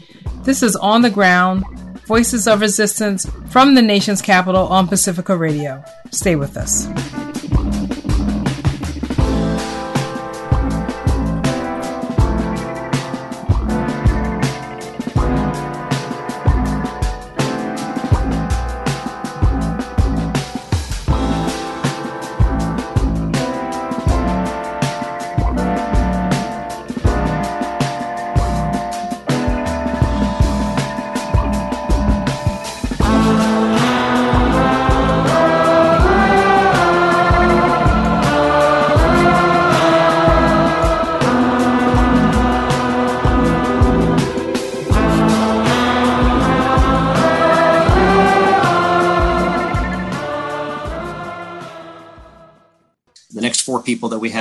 [0.44, 1.64] This is On the Ground,
[2.08, 5.84] Voices of Resistance from the nation's capital on Pacifica Radio.
[6.10, 6.88] Stay with us.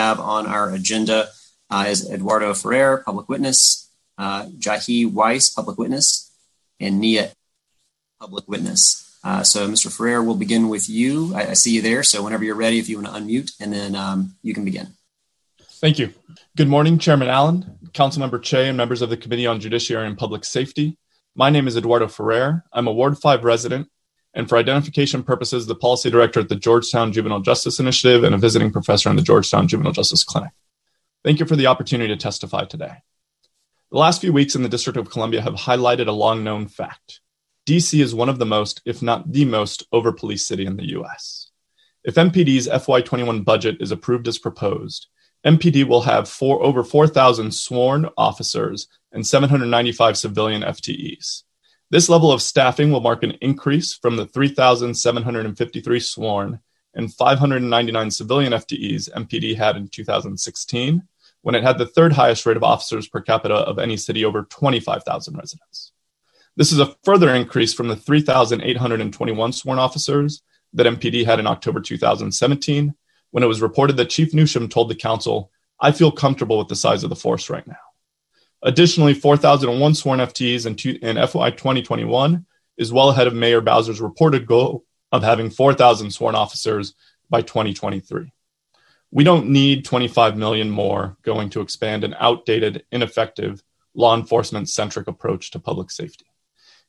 [0.08, 1.28] Have on our agenda
[1.70, 6.32] uh, is Eduardo Ferrer, public witness, uh, Jahi Wise, public witness,
[6.80, 7.34] and Nia,
[8.18, 9.20] public witness.
[9.22, 9.92] Uh, so, Mr.
[9.92, 11.36] Ferrer, we'll begin with you.
[11.36, 12.04] I, I, see you there.
[12.04, 14.88] So, whenever you're ready, if you want to unmute, and then um, you can begin.
[15.82, 16.14] Thank you.
[16.56, 20.46] Good morning, Chairman Allen, Councilmember Cheh, and members of the Committee on Judiciary and Public
[20.46, 20.98] Safety.
[21.36, 22.64] My name is Eduardo Ferrer.
[22.72, 23.90] I'm a Ward 5 resident,
[24.38, 28.38] and for identification purposes, the policy director at the Georgetown Juvenile Justice Initiative and a
[28.38, 30.52] visiting professor in the Georgetown Juvenile Justice Clinic.
[31.24, 32.98] Thank you for the opportunity to testify today.
[33.92, 37.20] The last few weeks in the District of Columbia have highlighted a long known fact.
[37.66, 40.90] DC is one of the most, if not the most, over policed city in the
[41.00, 41.50] US.
[42.04, 45.08] If MPD's FY21 budget is approved as proposed,
[45.44, 51.42] MPD will have four, over 4,000 sworn officers and 795 civilian FTEs.
[51.90, 56.60] This level of staffing will mark an increase from the 3,753 sworn
[56.94, 61.08] and 599 civilian FTEs MPD had in 2016
[61.44, 64.44] when it had the third highest rate of officers per capita of any city over
[64.44, 65.94] 25,000 residents.
[66.58, 70.42] This is a further increase from the 3,821 sworn officers
[70.74, 72.94] that MPD had in October 2017,
[73.32, 76.76] when it was reported that Chief Newsham told the council, I feel comfortable with the
[76.76, 77.76] size of the force right now.
[78.64, 82.46] Additionally, 4,001 sworn FTEs in, two, in FY 2021
[82.78, 86.96] is well ahead of Mayor Bowser's reported goal of having 4,000 sworn officers
[87.30, 88.32] by 2023.
[89.12, 95.08] We don't need 25 million more going to expand an outdated, ineffective, law enforcement centric
[95.08, 96.26] approach to public safety.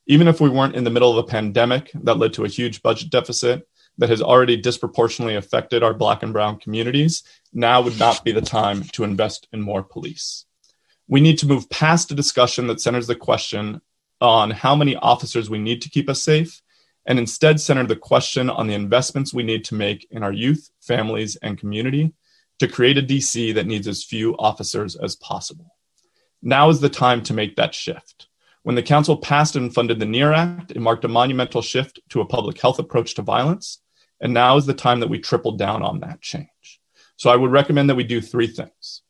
[0.07, 2.83] Even if we weren't in the middle of a pandemic that led to a huge
[2.83, 8.25] budget deficit that has already disproportionately affected our Black and Brown communities, now would not
[8.25, 10.47] be the time to invest in more police.
[11.09, 13.81] We need to move past a discussion that centers the question
[14.21, 16.61] on how many officers we need to keep us safe
[17.07, 20.71] and instead center the question on the investments we need to make in our youth,
[20.81, 22.13] families, and community
[22.59, 25.75] to create a DC that needs as few officers as possible.
[26.43, 28.29] Now is the time to make that shift.
[28.63, 32.21] When the council passed and funded the NEAR Act, it marked a monumental shift to
[32.21, 33.81] a public health approach to violence.
[34.21, 36.81] And now is the time that we triple down on that change.
[37.17, 39.03] So I would recommend that we do three things.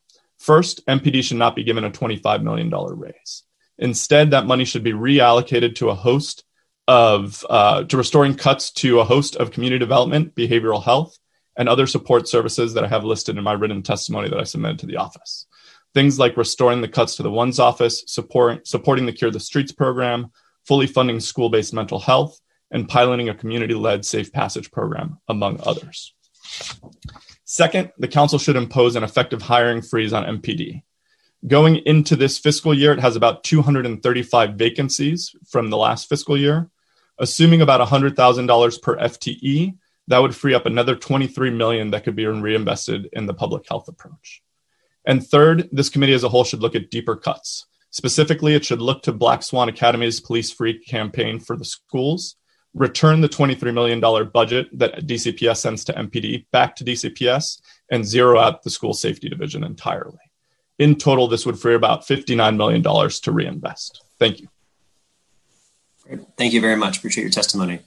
[0.48, 3.42] First, MPD should not be given a $25 million raise.
[3.76, 6.42] Instead, that money should be reallocated to a host
[6.86, 11.18] of uh, to restoring cuts to a host of community development, behavioral health,
[11.58, 14.78] and other support services that I have listed in my written testimony that I submitted
[14.78, 15.44] to the office.
[15.92, 19.72] Things like restoring the cuts to the ONSE office, support, supporting the Cure the Streets
[19.72, 20.32] program,
[20.66, 25.60] fully funding school based mental health, and piloting a community led safe passage program, among
[25.66, 26.14] others.
[27.50, 30.82] Second, the council should impose an effective hiring freeze on MPD.
[31.46, 36.70] Going into this fiscal year, it has about 235 vacancies from the last fiscal year,
[37.18, 42.26] Assuming about $100,000 per FTE, that would free up another 23 million that could be
[42.26, 44.42] reinvested in the public health approach.
[45.04, 47.66] And third, this committee as a whole should look at deeper cuts.
[47.90, 52.36] Specifically, it should look to Black Swan Academy's police free campaign for the schools,
[52.74, 54.00] return the $23 million
[54.30, 59.28] budget that DCPS sends to MPD back to DCPS, and zero out the school safety
[59.28, 60.18] division entirely.
[60.78, 64.04] In total, this would free about $59 million to reinvest.
[64.18, 64.48] Thank you.
[66.04, 66.20] Great.
[66.36, 66.98] Thank you very much.
[66.98, 67.80] Appreciate your testimony.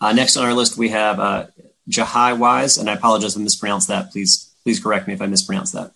[0.00, 1.46] Uh, next on our list, we have uh,
[1.88, 4.12] Jahai Wise, and I apologize if I mispronounced that.
[4.12, 5.92] Please, please correct me if I mispronounced that.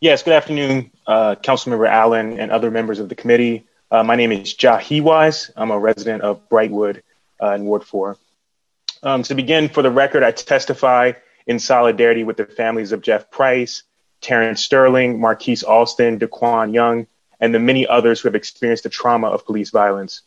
[0.00, 3.66] Yes, good afternoon, uh, Councilmember Allen and other members of the committee.
[3.94, 5.52] Uh, my name is Jahi Wise.
[5.54, 7.02] I'm a resident of Brightwood
[7.40, 8.16] uh, in Ward 4.
[9.04, 11.12] Um, to begin, for the record, I testify
[11.46, 13.84] in solidarity with the families of Jeff Price,
[14.20, 17.06] Terrence Sterling, Marqueese Alston, D'Quan Young,
[17.38, 20.22] and the many others who have experienced the trauma of police violence.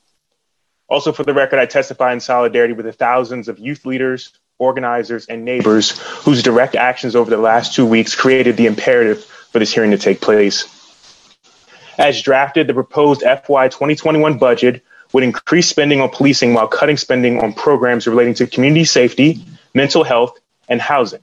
[0.88, 5.26] Also, for the record, I testify in solidarity with the thousands of youth leaders, organizers,
[5.26, 9.74] and neighbors whose direct actions over the last two weeks created the imperative for this
[9.74, 10.77] hearing to take place.
[11.98, 14.84] As drafted, the proposed FY 2021 budget
[15.14, 19.44] would increase spending on policing while cutting spending on programs relating to community safety,
[19.74, 20.38] mental health,
[20.70, 21.22] and housing.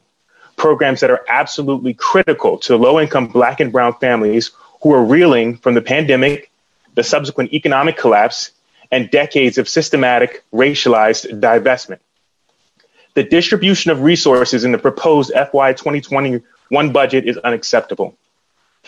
[0.57, 4.51] Programs that are absolutely critical to low income Black and Brown families
[4.83, 6.51] who are reeling from the pandemic,
[6.95, 8.51] the subsequent economic collapse,
[8.91, 11.99] and decades of systematic racialized divestment.
[13.14, 18.16] The distribution of resources in the proposed FY 2021 budget is unacceptable.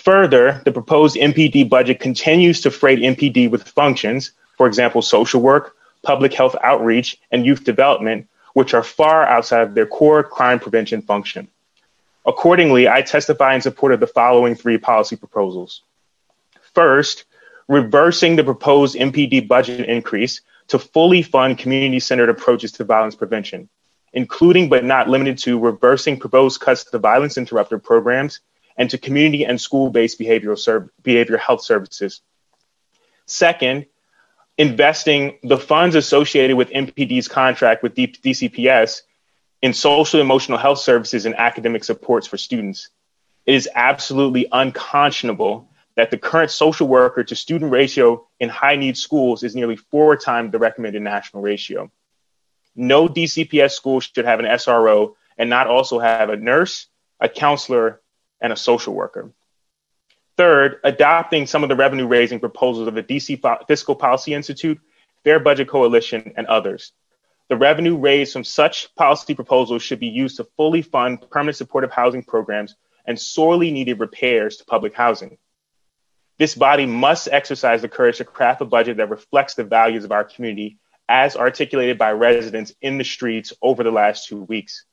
[0.07, 5.75] Further, the proposed MPD budget continues to freight MPD with functions, for example, social work,
[6.05, 11.03] public health outreach, and youth development, which are far outside of their core crime prevention
[11.03, 11.49] function.
[12.25, 15.83] Accordingly, I testify in support of the following three policy proposals.
[16.73, 17.25] First,
[17.67, 23.69] reversing the proposed MPD budget increase to fully fund community centered approaches to violence prevention.
[24.13, 28.41] including but not limited to reversing proposed cuts to violence interrupter programs
[28.77, 32.21] and to community and school based behavioral, serv- behavioral health services.
[33.27, 33.87] Second,
[34.59, 39.03] investing the funds associated with MPD's contract with D- DCPS
[39.63, 42.91] in social emotional health services and academic supports for students.
[43.47, 48.97] It is absolutely unconscionable that the current social worker to student ratio in high need
[48.97, 51.91] schools is nearly four times the recommended national ratio.
[52.75, 56.87] No DCPS school should have an SRO and not also have a nurse,
[57.19, 58.03] a counselor,
[58.41, 59.33] and a social worker.
[60.37, 64.79] Third, adopting some of the revenue raising proposals of the DC Fiscal Policy Institute,
[65.25, 66.93] Fair Budget Coalition, and others.
[67.49, 71.93] The revenue raised from such policy proposals should be used to fully fund permanent supportive
[71.93, 72.75] housing programs
[73.07, 75.39] and sorely needed repairs to public housing.
[76.39, 80.13] This body must exercise the courage to craft a budget that reflects the values of
[80.13, 80.79] our community
[81.09, 84.85] as articulated by residents in the streets over the last two weeks.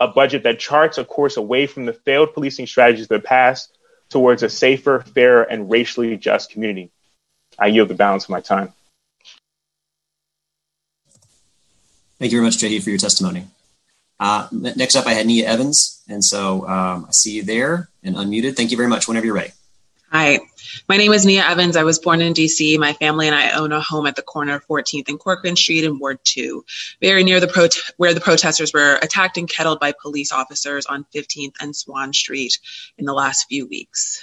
[0.00, 3.76] A budget that charts a course away from the failed policing strategies of the past
[4.10, 6.90] towards a safer, fairer, and racially just community.
[7.58, 8.72] I yield the balance of my time.
[12.18, 13.46] Thank you very much, JD, for your testimony.
[14.20, 16.02] Uh, next up, I had Nia Evans.
[16.08, 18.56] And so um, I see you there and unmuted.
[18.56, 19.06] Thank you very much.
[19.06, 19.52] Whenever you're ready.
[20.10, 20.40] Hi,
[20.88, 21.76] my name is Nia Evans.
[21.76, 22.78] I was born in DC.
[22.78, 25.84] My family and I own a home at the corner of 14th and Corcoran Street
[25.84, 26.64] in Ward 2,
[27.02, 31.56] very near the where the protesters were attacked and kettled by police officers on 15th
[31.60, 32.58] and Swann Street
[32.96, 34.22] in the last few weeks.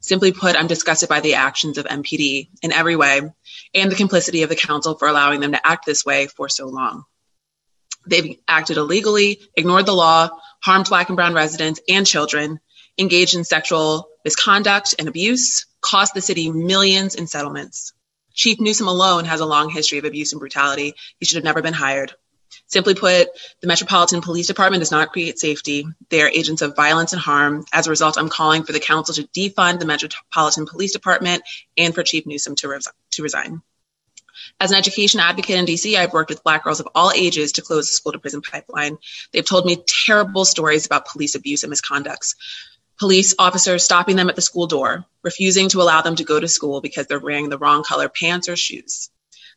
[0.00, 3.22] Simply put, I'm disgusted by the actions of MPD in every way
[3.74, 6.68] and the complicity of the council for allowing them to act this way for so
[6.68, 7.06] long.
[8.06, 10.28] They've acted illegally, ignored the law,
[10.60, 12.60] harmed Black and Brown residents and children,
[12.98, 17.92] engaged in sexual misconduct and abuse, cost the city millions in settlements.
[18.32, 20.94] Chief Newsham alone has a long history of abuse and brutality.
[21.18, 22.12] He should have never been hired.
[22.66, 23.28] Simply put,
[23.60, 25.86] the Metropolitan Police Department does not create safety.
[26.08, 27.64] They are agents of violence and harm.
[27.72, 31.42] As a result, I'm calling for the council to defund the Metropolitan Police Department
[31.76, 32.80] and for Chief Newsham to,
[33.12, 33.62] to resign.
[34.60, 37.62] As an education advocate in DC, I've worked with Black girls of all ages to
[37.62, 38.98] close the school to prison pipeline.
[39.32, 42.34] They've told me terrible stories about police abuse and misconducts
[42.98, 46.48] police officers stopping them at the school door, refusing to allow them to go to
[46.48, 49.10] school because they're wearing the wrong color pants or shoes.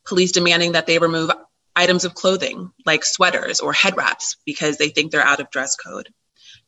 [0.06, 1.32] Police demanding that they remove
[1.76, 5.76] items of clothing like sweaters or head wraps because they think they're out of dress
[5.76, 6.10] code.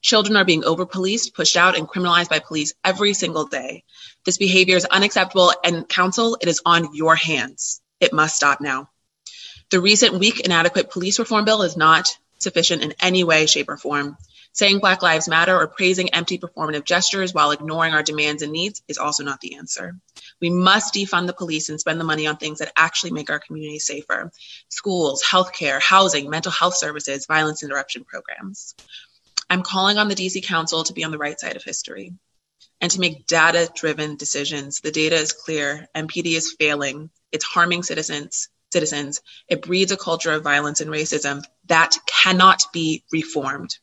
[0.02, 3.84] Children are being over policed, pushed out, and criminalized by police every single day.
[4.24, 7.82] This behavior is unacceptable, and council, it is on your hands.
[8.00, 8.90] It must stop now.
[9.72, 13.78] The recent weak, inadequate police reform bill is not sufficient in any way, shape, or
[13.78, 14.18] form.
[14.52, 18.82] Saying Black Lives Matter or praising empty performative gestures while ignoring our demands and needs
[18.88, 19.96] is also not the answer.
[20.42, 23.40] We must defund the police and spend the money on things that actually make our
[23.40, 24.32] communities safer
[24.70, 28.76] schools, healthcare, housing, mental health services, violence interruption programs.
[29.50, 32.14] I'm calling on the DC Council to be on the right side of history
[32.82, 34.80] and to make data driven decisions.
[34.82, 35.88] The data is clear.
[35.96, 38.50] MPD is failing, it's harming citizens.
[38.72, 43.76] Citizens, it breeds a culture of violence and racism that cannot be reformed.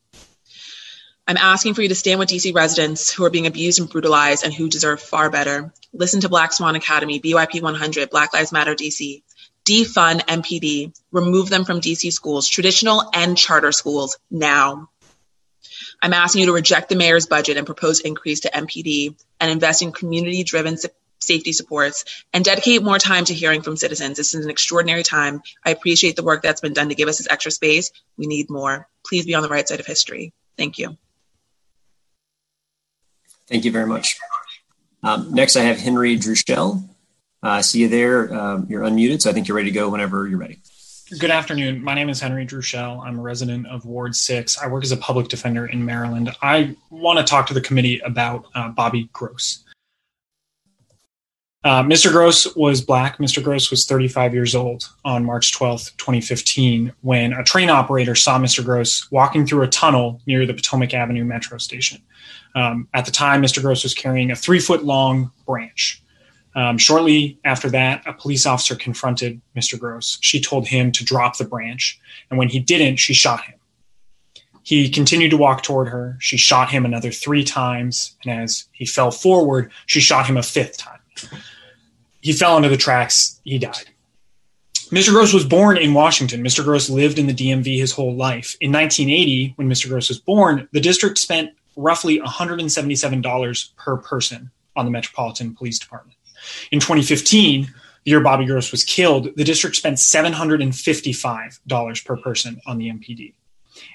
[1.28, 4.44] I'm asking for you to stand with DC residents who are being abused and brutalized
[4.44, 5.72] and who deserve far better.
[5.92, 9.22] Listen to Black Swan Academy, BYP 100, Black Lives Matter DC.
[9.64, 14.88] Defund MPD, remove them from DC schools, traditional and charter schools, now.
[16.00, 19.82] I'm asking you to reject the mayor's budget and propose increase to MPD and invest
[19.82, 20.76] in community driven
[21.18, 24.16] safety supports and dedicate more time to hearing from citizens.
[24.16, 25.42] This is an extraordinary time.
[25.64, 27.90] I appreciate the work that's been done to give us this extra space.
[28.16, 28.86] We need more.
[29.04, 30.32] Please be on the right side of history.
[30.56, 30.96] Thank you.
[33.48, 34.18] Thank you very much.
[35.02, 36.82] Um, next, I have Henry Druschel.
[37.42, 38.32] Uh, see you there.
[38.34, 40.58] Um, you're unmuted, so I think you're ready to go whenever you're ready.
[41.20, 41.84] Good afternoon.
[41.84, 43.00] My name is Henry Druschel.
[43.06, 44.58] I'm a resident of Ward 6.
[44.58, 46.34] I work as a public defender in Maryland.
[46.42, 49.62] I want to talk to the committee about uh, Bobby Gross.
[51.62, 52.10] Uh, Mr.
[52.10, 53.18] Gross was black.
[53.18, 53.42] Mr.
[53.42, 58.64] Gross was 35 years old on March 12th, 2015, when a train operator saw Mr.
[58.64, 62.02] Gross walking through a tunnel near the Potomac Avenue metro station.
[62.56, 63.62] Um, at the time, Mr.
[63.62, 66.02] Gross was carrying a three foot long branch.
[66.54, 69.78] Um, shortly after that, a police officer confronted Mr.
[69.78, 70.16] Gross.
[70.22, 72.00] She told him to drop the branch,
[72.30, 73.56] and when he didn't, she shot him.
[74.62, 76.16] He continued to walk toward her.
[76.18, 80.42] She shot him another three times, and as he fell forward, she shot him a
[80.42, 80.98] fifth time.
[82.22, 83.38] He fell into the tracks.
[83.44, 83.90] He died.
[84.90, 85.10] Mr.
[85.10, 86.42] Gross was born in Washington.
[86.42, 86.64] Mr.
[86.64, 88.56] Gross lived in the DMV his whole life.
[88.60, 89.88] In 1980, when Mr.
[89.88, 96.18] Gross was born, the district spent roughly $177 per person on the Metropolitan Police Department.
[96.70, 97.72] In 2015,
[98.04, 103.34] the year Bobby Gross was killed, the district spent $755 per person on the MPD.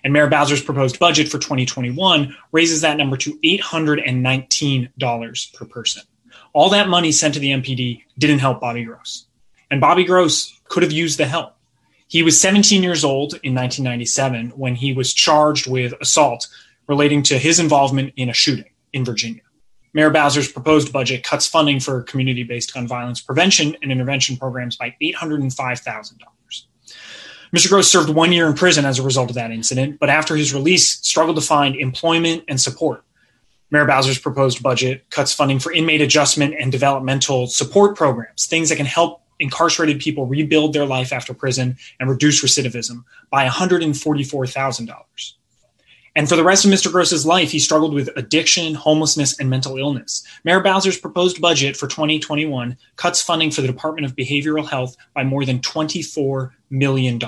[0.04, 6.04] And Mayor Bowser's proposed budget for 2021 raises that number to $819 per person.
[6.54, 9.28] All that money sent to the MPD didn't help Bobby Gross.
[9.70, 11.56] And Bobby Gross could have used the help.
[12.08, 16.50] He was 17 years old in 1997 when he was charged with assault
[16.92, 19.42] relating to his involvement in a shooting in Virginia.
[19.94, 24.76] Mayor Bowser's proposed budget cuts funding for community based gun violence prevention and intervention programs
[24.76, 26.18] by $805,000.
[27.56, 27.70] Mr.
[27.70, 30.54] Gross served one year in prison as a result of that incident, but after his
[30.54, 33.06] release, struggled to find employment and support.
[33.70, 38.76] Mayor Bowser's proposed budget cuts funding for inmate adjustment and developmental support programs, things that
[38.76, 45.34] can help incarcerated people rebuild their life after prison and reduce recidivism by $144,000.
[46.16, 46.92] And for the rest of Mr.
[46.92, 50.24] Gross's life, he struggled with addiction, homelessness, and mental illness.
[50.44, 55.24] Mayor Bowser's proposed budget for 2021 cuts funding for the Department of Behavioral Health by
[55.24, 57.20] more than $24 million.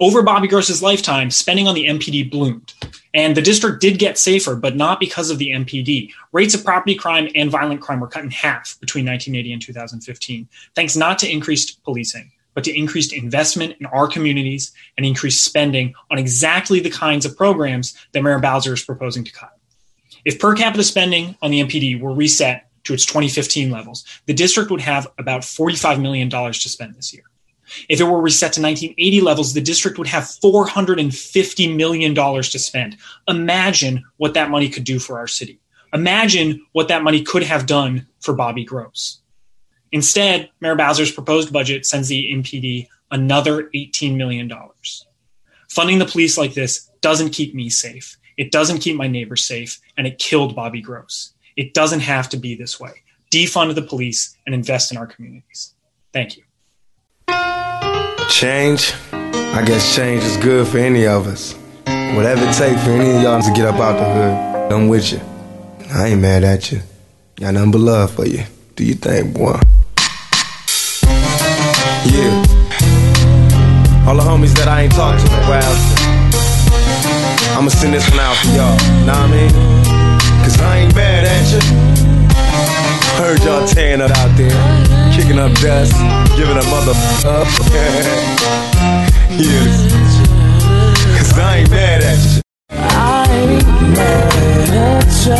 [0.00, 2.72] Over Bobby Gross's lifetime, spending on the MPD bloomed.
[3.12, 6.10] And the district did get safer, but not because of the MPD.
[6.32, 10.48] Rates of property crime and violent crime were cut in half between 1980 and 2015,
[10.74, 15.94] thanks not to increased policing, but to increased investment in our communities and increased spending
[16.10, 19.56] on exactly the kinds of programs that Mayor Bowser is proposing to cut.
[20.24, 24.70] If per capita spending on the MPD were reset to its 2015 levels, the district
[24.70, 27.24] would have about $45 million to spend this year.
[27.88, 32.96] If it were reset to 1980 levels, the district would have $450 million to spend.
[33.28, 35.60] Imagine what that money could do for our city.
[35.92, 39.19] Imagine what that money could have done for Bobby Gross.
[39.92, 44.50] Instead, Mayor Bowser's proposed budget sends the MPD another $18 million.
[45.68, 48.16] Funding the police like this doesn't keep me safe.
[48.36, 51.32] It doesn't keep my neighbors safe, and it killed Bobby Gross.
[51.56, 53.02] It doesn't have to be this way.
[53.30, 55.74] Defund the police and invest in our communities.
[56.12, 56.42] Thank you.
[58.28, 58.94] Change?
[59.12, 61.54] I guess change is good for any of us.
[62.14, 65.12] Whatever it takes for any of y'all to get up out the hood, I'm with
[65.12, 65.20] you.
[65.92, 66.80] I ain't mad at you.
[67.36, 68.44] Got nothing but love for you.
[68.76, 69.60] Do you think, boy?
[74.10, 75.76] All the homies that I ain't talked to in a while.
[77.54, 78.74] I'ma send this one out for y'all.
[79.06, 79.54] Know what I mean?
[80.42, 81.62] Cause I ain't mad at you.
[83.22, 84.50] Heard y'all tearing it out there,
[85.14, 85.94] kicking up dust,
[86.34, 86.90] giving a mother
[87.22, 87.46] up.
[89.38, 89.78] yes.
[91.14, 92.42] Cause I ain't mad at you.
[92.66, 93.62] I ain't
[93.94, 95.38] mad at you.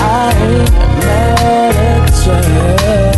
[0.00, 0.72] I ain't
[1.04, 3.11] mad at you.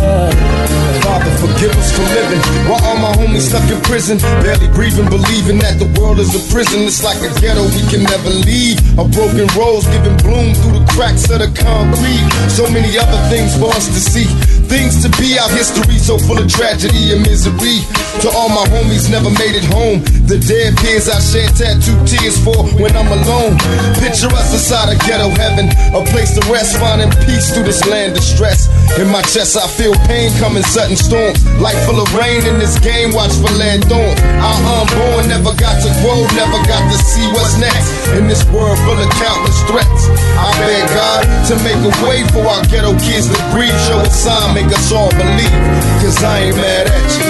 [1.45, 5.77] Forgive us for living while all my homies stuck in prison, barely breathing, believing that
[5.77, 6.89] the world is a prison.
[6.89, 8.81] It's like a ghetto we can never leave.
[8.97, 12.25] A broken rose giving bloom through the cracks of the concrete.
[12.49, 14.25] So many other things for us to see.
[14.65, 17.85] Things to be, our history so full of tragedy and misery.
[18.23, 20.01] To all my homies never made it home.
[20.25, 23.59] The dead peers I shed tattooed tears for when I'm alone.
[24.01, 28.17] Picture us inside a ghetto heaven, a place to rest, finding peace through this land
[28.17, 28.65] of stress.
[28.97, 31.43] In my chest, I feel pain coming sudden storms.
[31.61, 34.17] Life full of rain in this game, watch for land thorns.
[34.41, 37.91] Our unborn never got to grow, never got to see what's next.
[38.17, 40.07] In this world full of countless threats,
[40.39, 43.75] I beg God to make a way for our ghetto kids to breathe.
[43.85, 45.51] Show a sign, make us all believe.
[45.99, 47.27] Cause I ain't mad at you.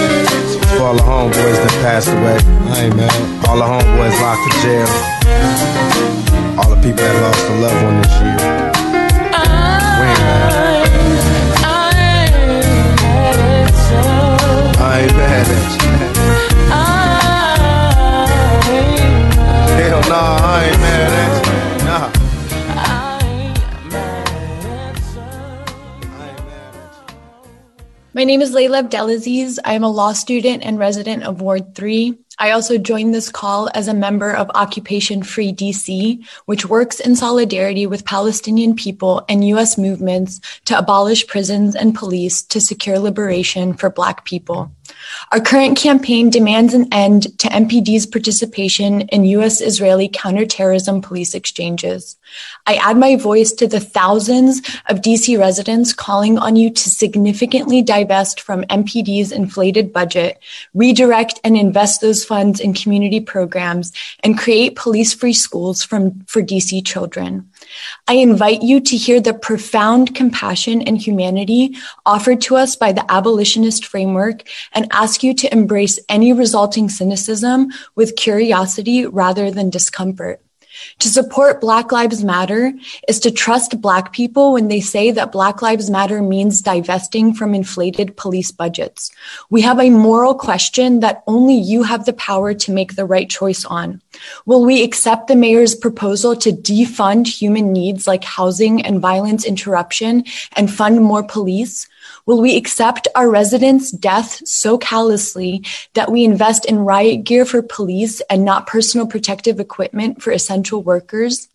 [0.78, 2.38] For all the homeboys that passed away,
[2.70, 3.12] I ain't mad.
[3.50, 4.90] All the homeboys locked in jail.
[6.60, 8.38] All the people that lost a loved one this year.
[9.98, 10.54] We ain't mad.
[14.78, 15.85] I ain't mad at you.
[28.26, 29.60] Name is Layla Abdelaziz.
[29.64, 32.18] I am a law student and resident of Ward 3.
[32.40, 37.16] I also joined this call as a member of Occupation Free DC, which works in
[37.16, 39.78] solidarity with Palestinian people and U.S.
[39.78, 44.72] movements to abolish prisons and police to secure liberation for Black people.
[45.32, 49.62] Our current campaign demands an end to MPD's participation in U.S.
[49.62, 52.18] Israeli counterterrorism police exchanges.
[52.66, 57.82] I add my voice to the thousands of DC residents calling on you to significantly
[57.82, 60.40] divest from MPD's inflated budget,
[60.74, 63.92] redirect and invest those funds in community programs,
[64.24, 67.50] and create police free schools from, for DC children.
[68.08, 73.10] I invite you to hear the profound compassion and humanity offered to us by the
[73.12, 74.44] abolitionist framework
[74.74, 80.45] and ask you to embrace any resulting cynicism with curiosity rather than discomfort.
[81.00, 82.74] To support Black Lives Matter
[83.08, 87.54] is to trust Black people when they say that Black Lives Matter means divesting from
[87.54, 89.12] inflated police budgets.
[89.50, 93.30] We have a moral question that only you have the power to make the right
[93.30, 94.02] choice on.
[94.46, 100.24] Will we accept the mayor's proposal to defund human needs like housing and violence interruption
[100.56, 101.88] and fund more police?
[102.26, 105.64] Will we accept our residents' death so callously
[105.94, 110.82] that we invest in riot gear for police and not personal protective equipment for essential
[110.82, 111.48] workers?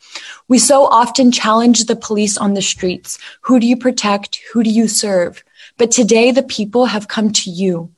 [0.46, 3.18] We so often challenge the police on the streets.
[3.42, 4.40] Who do you protect?
[4.52, 5.42] Who do you serve?
[5.76, 7.90] But today the people have come to you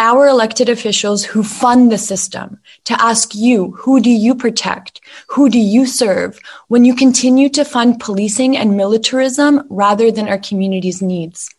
[0.00, 5.02] our elected officials who fund the system to ask you, who do you protect?
[5.26, 10.38] Who do you serve when you continue to fund policing and militarism rather than our
[10.38, 11.54] community's needs?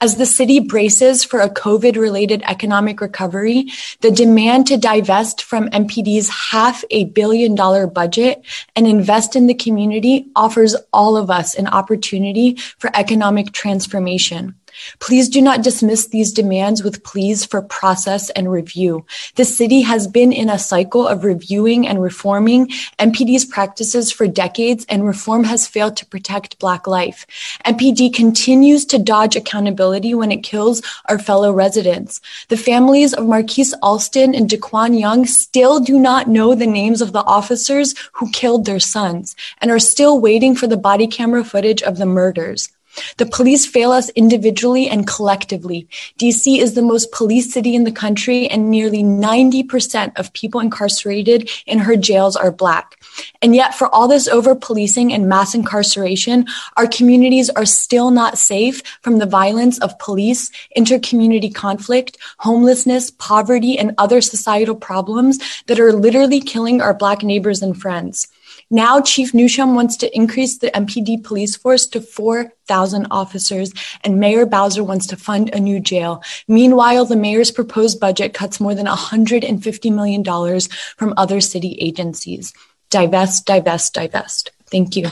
[0.00, 3.66] As the city braces for a COVID related economic recovery,
[4.00, 8.42] the demand to divest from MPD's half a billion dollar budget
[8.76, 14.54] and invest in the community offers all of us an opportunity for economic transformation.
[14.98, 19.04] Please do not dismiss these demands with pleas for process and review.
[19.36, 22.68] The city has been in a cycle of reviewing and reforming
[22.98, 27.26] MPD's practices for decades, and reform has failed to protect Black life.
[27.64, 32.20] MPD continues to dodge accountability when it kills our fellow residents.
[32.48, 37.12] The families of Marqueese Alston and D'Quan Young still do not know the names of
[37.12, 41.82] the officers who killed their sons and are still waiting for the body camera footage
[41.82, 42.70] of the murders.
[43.16, 45.88] The police fail us individually and collectively.
[46.18, 51.50] DC is the most police city in the country, and nearly 90% of people incarcerated
[51.66, 53.02] in her jails are Black.
[53.42, 58.38] And yet, for all this over policing and mass incarceration, our communities are still not
[58.38, 65.80] safe from the violence of police, intercommunity conflict, homelessness, poverty, and other societal problems that
[65.80, 68.28] are literally killing our Black neighbors and friends.
[68.72, 73.72] Now, Chief Newsham wants to increase the MPD police force to 4,000 officers,
[74.04, 76.22] and Mayor Bowser wants to fund a new jail.
[76.46, 80.60] Meanwhile, the mayor's proposed budget cuts more than $150 million
[80.96, 82.52] from other city agencies.
[82.90, 84.52] Divest, divest, divest.
[84.66, 85.08] Thank you.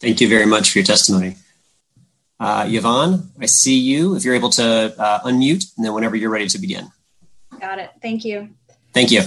[0.00, 1.36] Thank you very much for your testimony.
[2.40, 4.16] Uh, Yvonne, I see you.
[4.16, 6.90] If you're able to uh, unmute, and then whenever you're ready to begin.
[7.60, 7.90] Got it.
[8.02, 8.50] Thank you.
[8.92, 9.22] Thank you.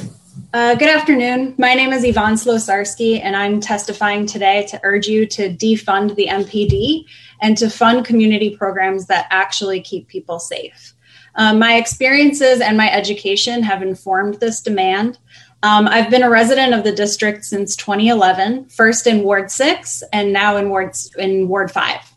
[0.54, 1.54] Uh, good afternoon.
[1.58, 6.28] My name is Yvonne Slosarski, and I'm testifying today to urge you to defund the
[6.28, 7.06] MPD
[7.42, 10.94] and to fund community programs that actually keep people safe.
[11.36, 15.20] Um, my experiences and my education have informed this demand.
[15.64, 20.34] Um, I've been a resident of the district since 2011, first in Ward 6 and
[20.34, 22.14] now in Ward, in Ward 5.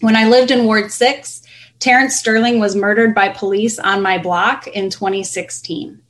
[0.00, 1.42] When I lived in Ward 6,
[1.78, 6.00] Terrence Sterling was murdered by police on my block in 2016.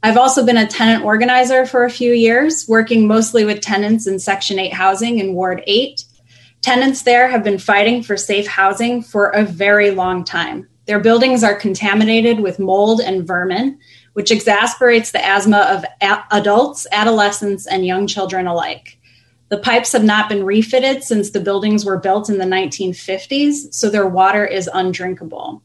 [0.00, 4.20] I've also been a tenant organizer for a few years, working mostly with tenants in
[4.20, 6.04] Section 8 housing in Ward 8.
[6.60, 10.68] Tenants there have been fighting for safe housing for a very long time.
[10.86, 13.78] Their buildings are contaminated with mold and vermin,
[14.12, 18.98] which exasperates the asthma of a- adults, adolescents, and young children alike.
[19.48, 23.90] The pipes have not been refitted since the buildings were built in the 1950s, so
[23.90, 25.62] their water is undrinkable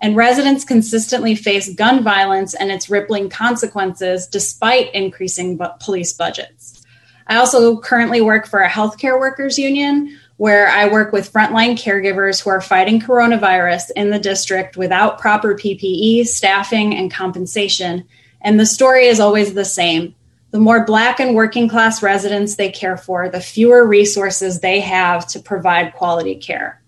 [0.00, 6.82] and residents consistently face gun violence and its rippling consequences despite increasing bu- police budgets.
[7.26, 12.42] I also currently work for a healthcare workers union where I work with frontline caregivers
[12.42, 18.06] who are fighting coronavirus in the district without proper PPE, staffing, and compensation.
[18.42, 20.14] And the story is always the same.
[20.50, 25.26] The more Black and working class residents they care for, the fewer resources they have
[25.28, 26.80] to provide quality care.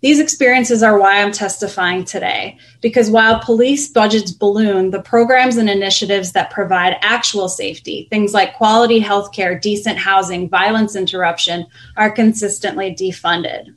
[0.00, 5.68] These experiences are why I'm testifying today, because while police budgets balloon, the programs and
[5.68, 12.94] initiatives that provide actual safety, things like quality healthcare, decent housing, violence interruption, are consistently
[12.94, 13.74] defunded.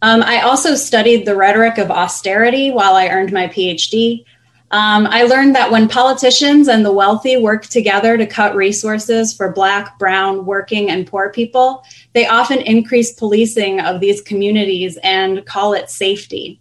[0.00, 4.24] Um, I also studied the rhetoric of austerity while I earned my PhD.
[4.70, 9.50] Um, I learned that when politicians and the wealthy work together to cut resources for
[9.50, 15.72] Black, Brown, working, and poor people, they often increase policing of these communities and call
[15.72, 16.60] it safety.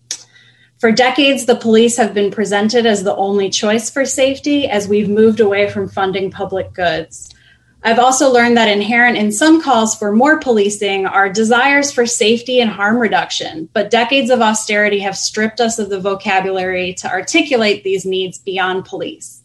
[0.79, 5.09] For decades, the police have been presented as the only choice for safety as we've
[5.09, 7.33] moved away from funding public goods.
[7.87, 12.59] I've also learned that inherent in some calls for more policing are desires for safety
[12.59, 17.85] and harm reduction, but decades of austerity have stripped us of the vocabulary to articulate
[17.85, 19.41] these needs beyond police.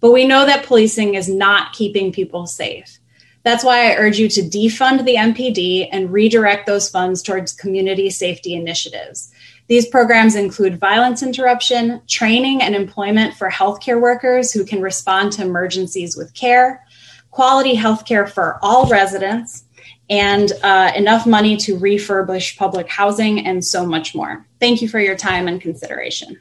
[0.00, 2.98] But we know that policing is not keeping people safe.
[3.42, 8.08] That's why I urge you to defund the MPD and redirect those funds towards community
[8.08, 9.30] safety initiatives.
[9.66, 15.42] These programs include violence interruption, training and employment for healthcare workers who can respond to
[15.42, 16.86] emergencies with care,
[17.32, 19.64] quality health care for all residents,
[20.08, 24.46] and uh, enough money to refurbish public housing and so much more.
[24.60, 26.38] Thank you for your time and consideration.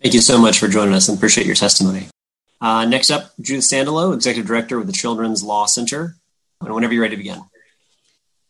[0.00, 2.08] Thank you so much for joining us and appreciate your testimony.
[2.60, 6.16] Uh, next up, Judith Sandalow, Executive Director with the Children's Law Center.
[6.60, 7.42] And whenever you're ready to begin.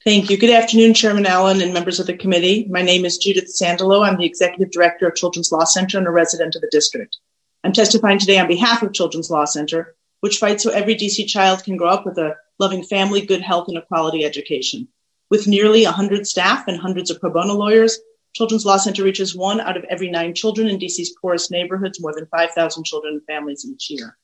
[0.05, 0.39] Thank you.
[0.39, 2.66] Good afternoon, Chairman Allen and members of the committee.
[2.70, 4.07] My name is Judith Sandalow.
[4.07, 7.18] I'm the Executive Director of Children's Law Center and a resident of the district.
[7.62, 11.64] I'm testifying today on behalf of Children's Law Center, which fights so every DC child
[11.64, 14.89] can grow up with a loving family, good health, and a quality education.
[15.31, 17.99] With nearly 100 staff and hundreds of pro bono lawyers,
[18.33, 22.14] Children's Law Center reaches one out of every nine children in DC's poorest neighborhoods, more
[22.14, 24.16] than 5,000 children and families each year.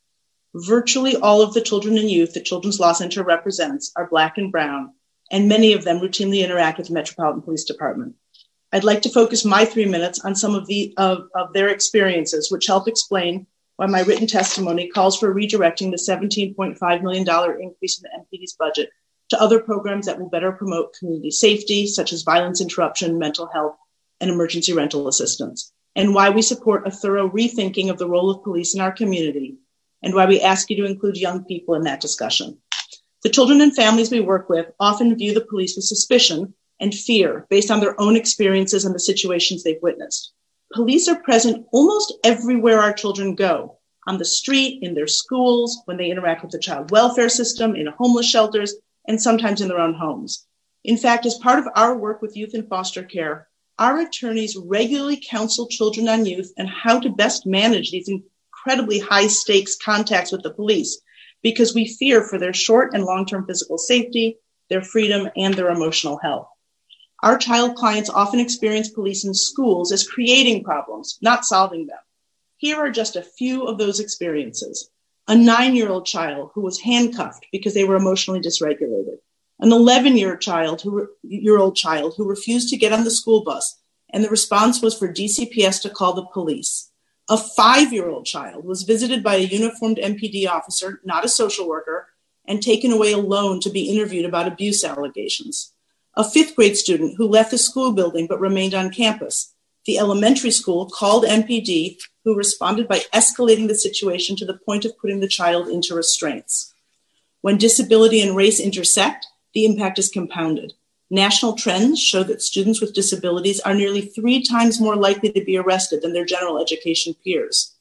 [0.55, 4.53] Virtually all of the children and youth that Children's Law Center represents are Black and
[4.53, 4.93] Brown,
[5.31, 8.15] and many of them routinely interact with the Metropolitan Police Department.
[8.73, 12.51] I'd like to focus my three minutes on some of, the, of, of their experiences,
[12.51, 13.47] which help explain
[13.77, 18.91] why my written testimony calls for redirecting the $17.5 million increase in the MPD's budget
[19.29, 23.77] to other programs that will better promote community safety, such as violence interruption, mental health,
[24.21, 28.43] and emergency rental assistance, and why we support a thorough rethinking of the role of
[28.43, 29.57] police in our community,
[30.03, 32.59] and why we ask you to include young people in that discussion.
[33.23, 37.47] The children and families we work with often view the police with suspicion and fear
[37.51, 40.33] based on their own experiences and the situations they've witnessed.
[40.77, 45.97] Police are present almost everywhere our children go on the street, in their schools, when
[45.97, 48.75] they interact with the child welfare system, in homeless shelters,
[49.09, 50.47] and sometimes in their own homes.
[50.85, 53.49] In fact, as part of our work with youth in foster care,
[53.79, 59.29] our attorneys regularly counsel children on youth and how to best manage these incredibly high
[59.29, 61.01] stakes contacts with the police
[61.43, 64.37] because we fear for their short and long term physical safety,
[64.69, 66.49] their freedom, and their emotional health.
[67.27, 71.99] Our child clients often experience police in schools as creating problems, not solving them.
[72.57, 74.91] Here are just a few of those experiences.
[75.27, 79.19] A nine year old child who was handcuffed because they were emotionally dysregulated
[79.59, 83.43] an 11 year child who year old child who refused to get on the school
[83.43, 83.77] bus
[84.11, 86.93] and the response was for DCPS to call the police.
[87.29, 92.07] A 5-year-old child was visited by a uniformed MPD officer, not a social worker,
[92.47, 95.73] and taken away alone to be interviewed about abuse allegations.
[96.19, 99.53] A 5th grade student who left the school building but remained on campus.
[99.85, 104.99] The elementary school called MPD who responded by escalating the situation to the point of
[104.99, 106.73] putting the child into restraints.
[107.43, 110.73] When disability and race intersect, the impact is compounded.
[111.11, 115.57] National trends show that students with disabilities are nearly three times more likely to be
[115.57, 117.75] arrested than their general education peers.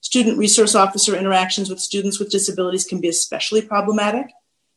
[0.00, 4.26] Student resource officer interactions with students with disabilities can be especially problematic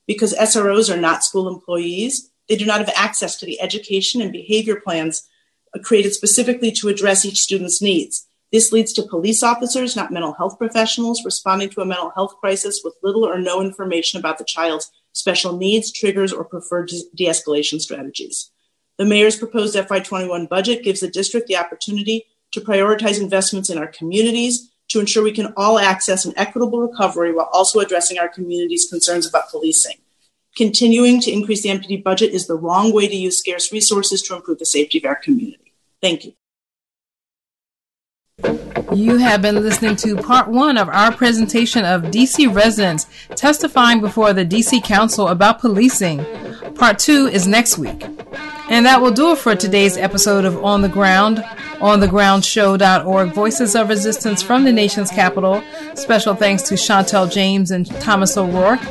[0.08, 2.31] because SROs are not school employees.
[2.52, 5.26] They do not have access to the education and behavior plans
[5.84, 8.28] created specifically to address each student's needs.
[8.52, 12.82] This leads to police officers, not mental health professionals, responding to a mental health crisis
[12.84, 17.80] with little or no information about the child's special needs, triggers, or preferred de escalation
[17.80, 18.52] strategies.
[18.98, 23.88] The mayor's proposed FY21 budget gives the district the opportunity to prioritize investments in our
[23.88, 28.90] communities to ensure we can all access an equitable recovery while also addressing our community's
[28.90, 30.01] concerns about policing.
[30.56, 34.36] Continuing to increase the MPD budget is the wrong way to use scarce resources to
[34.36, 35.74] improve the safety of our community.
[36.02, 36.34] Thank you.
[38.94, 44.34] You have been listening to part one of our presentation of DC residents testifying before
[44.34, 46.26] the DC Council about policing.
[46.76, 48.04] Part two is next week.
[48.70, 51.38] And that will do it for today's episode of On the Ground,
[51.80, 55.64] onthegroundshow.org, Voices of Resistance from the nation's capital.
[55.96, 58.82] Special thanks to Chantel James and Thomas O'Rourke,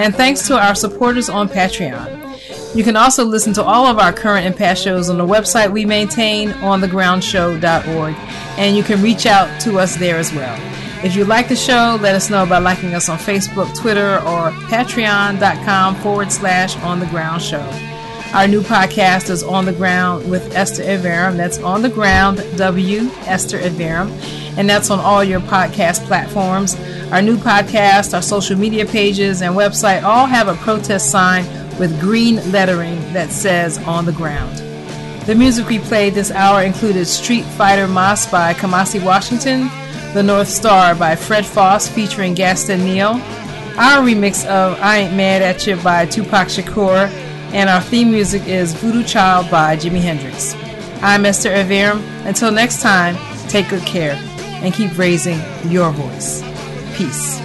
[0.00, 2.74] and thanks to our supporters on Patreon.
[2.74, 5.70] You can also listen to all of our current and past shows on the website
[5.70, 8.14] we maintain, onthegroundshow.org,
[8.58, 10.58] and you can reach out to us there as well.
[11.04, 14.50] If you like the show, let us know by liking us on Facebook, Twitter, or
[14.68, 17.89] patreon.com forward slash on the ground show.
[18.32, 21.36] Our new podcast is On the Ground with Esther Iverem.
[21.36, 24.08] That's On the Ground W, Esther Iverem.
[24.56, 26.76] And that's on all your podcast platforms.
[27.10, 31.44] Our new podcast, our social media pages, and website all have a protest sign
[31.76, 34.58] with green lettering that says On the Ground.
[35.26, 39.68] The music we played this hour included Street Fighter Mas by Kamasi Washington,
[40.14, 43.20] The North Star by Fred Foss featuring Gaston Neal,
[43.76, 47.10] our remix of I Ain't Mad at You by Tupac Shakur,
[47.52, 50.54] and our theme music is Voodoo Child by Jimi Hendrix.
[51.02, 52.00] I'm Esther Iverem.
[52.26, 53.16] Until next time,
[53.48, 54.12] take good care
[54.62, 56.42] and keep raising your voice.
[56.96, 57.40] Peace.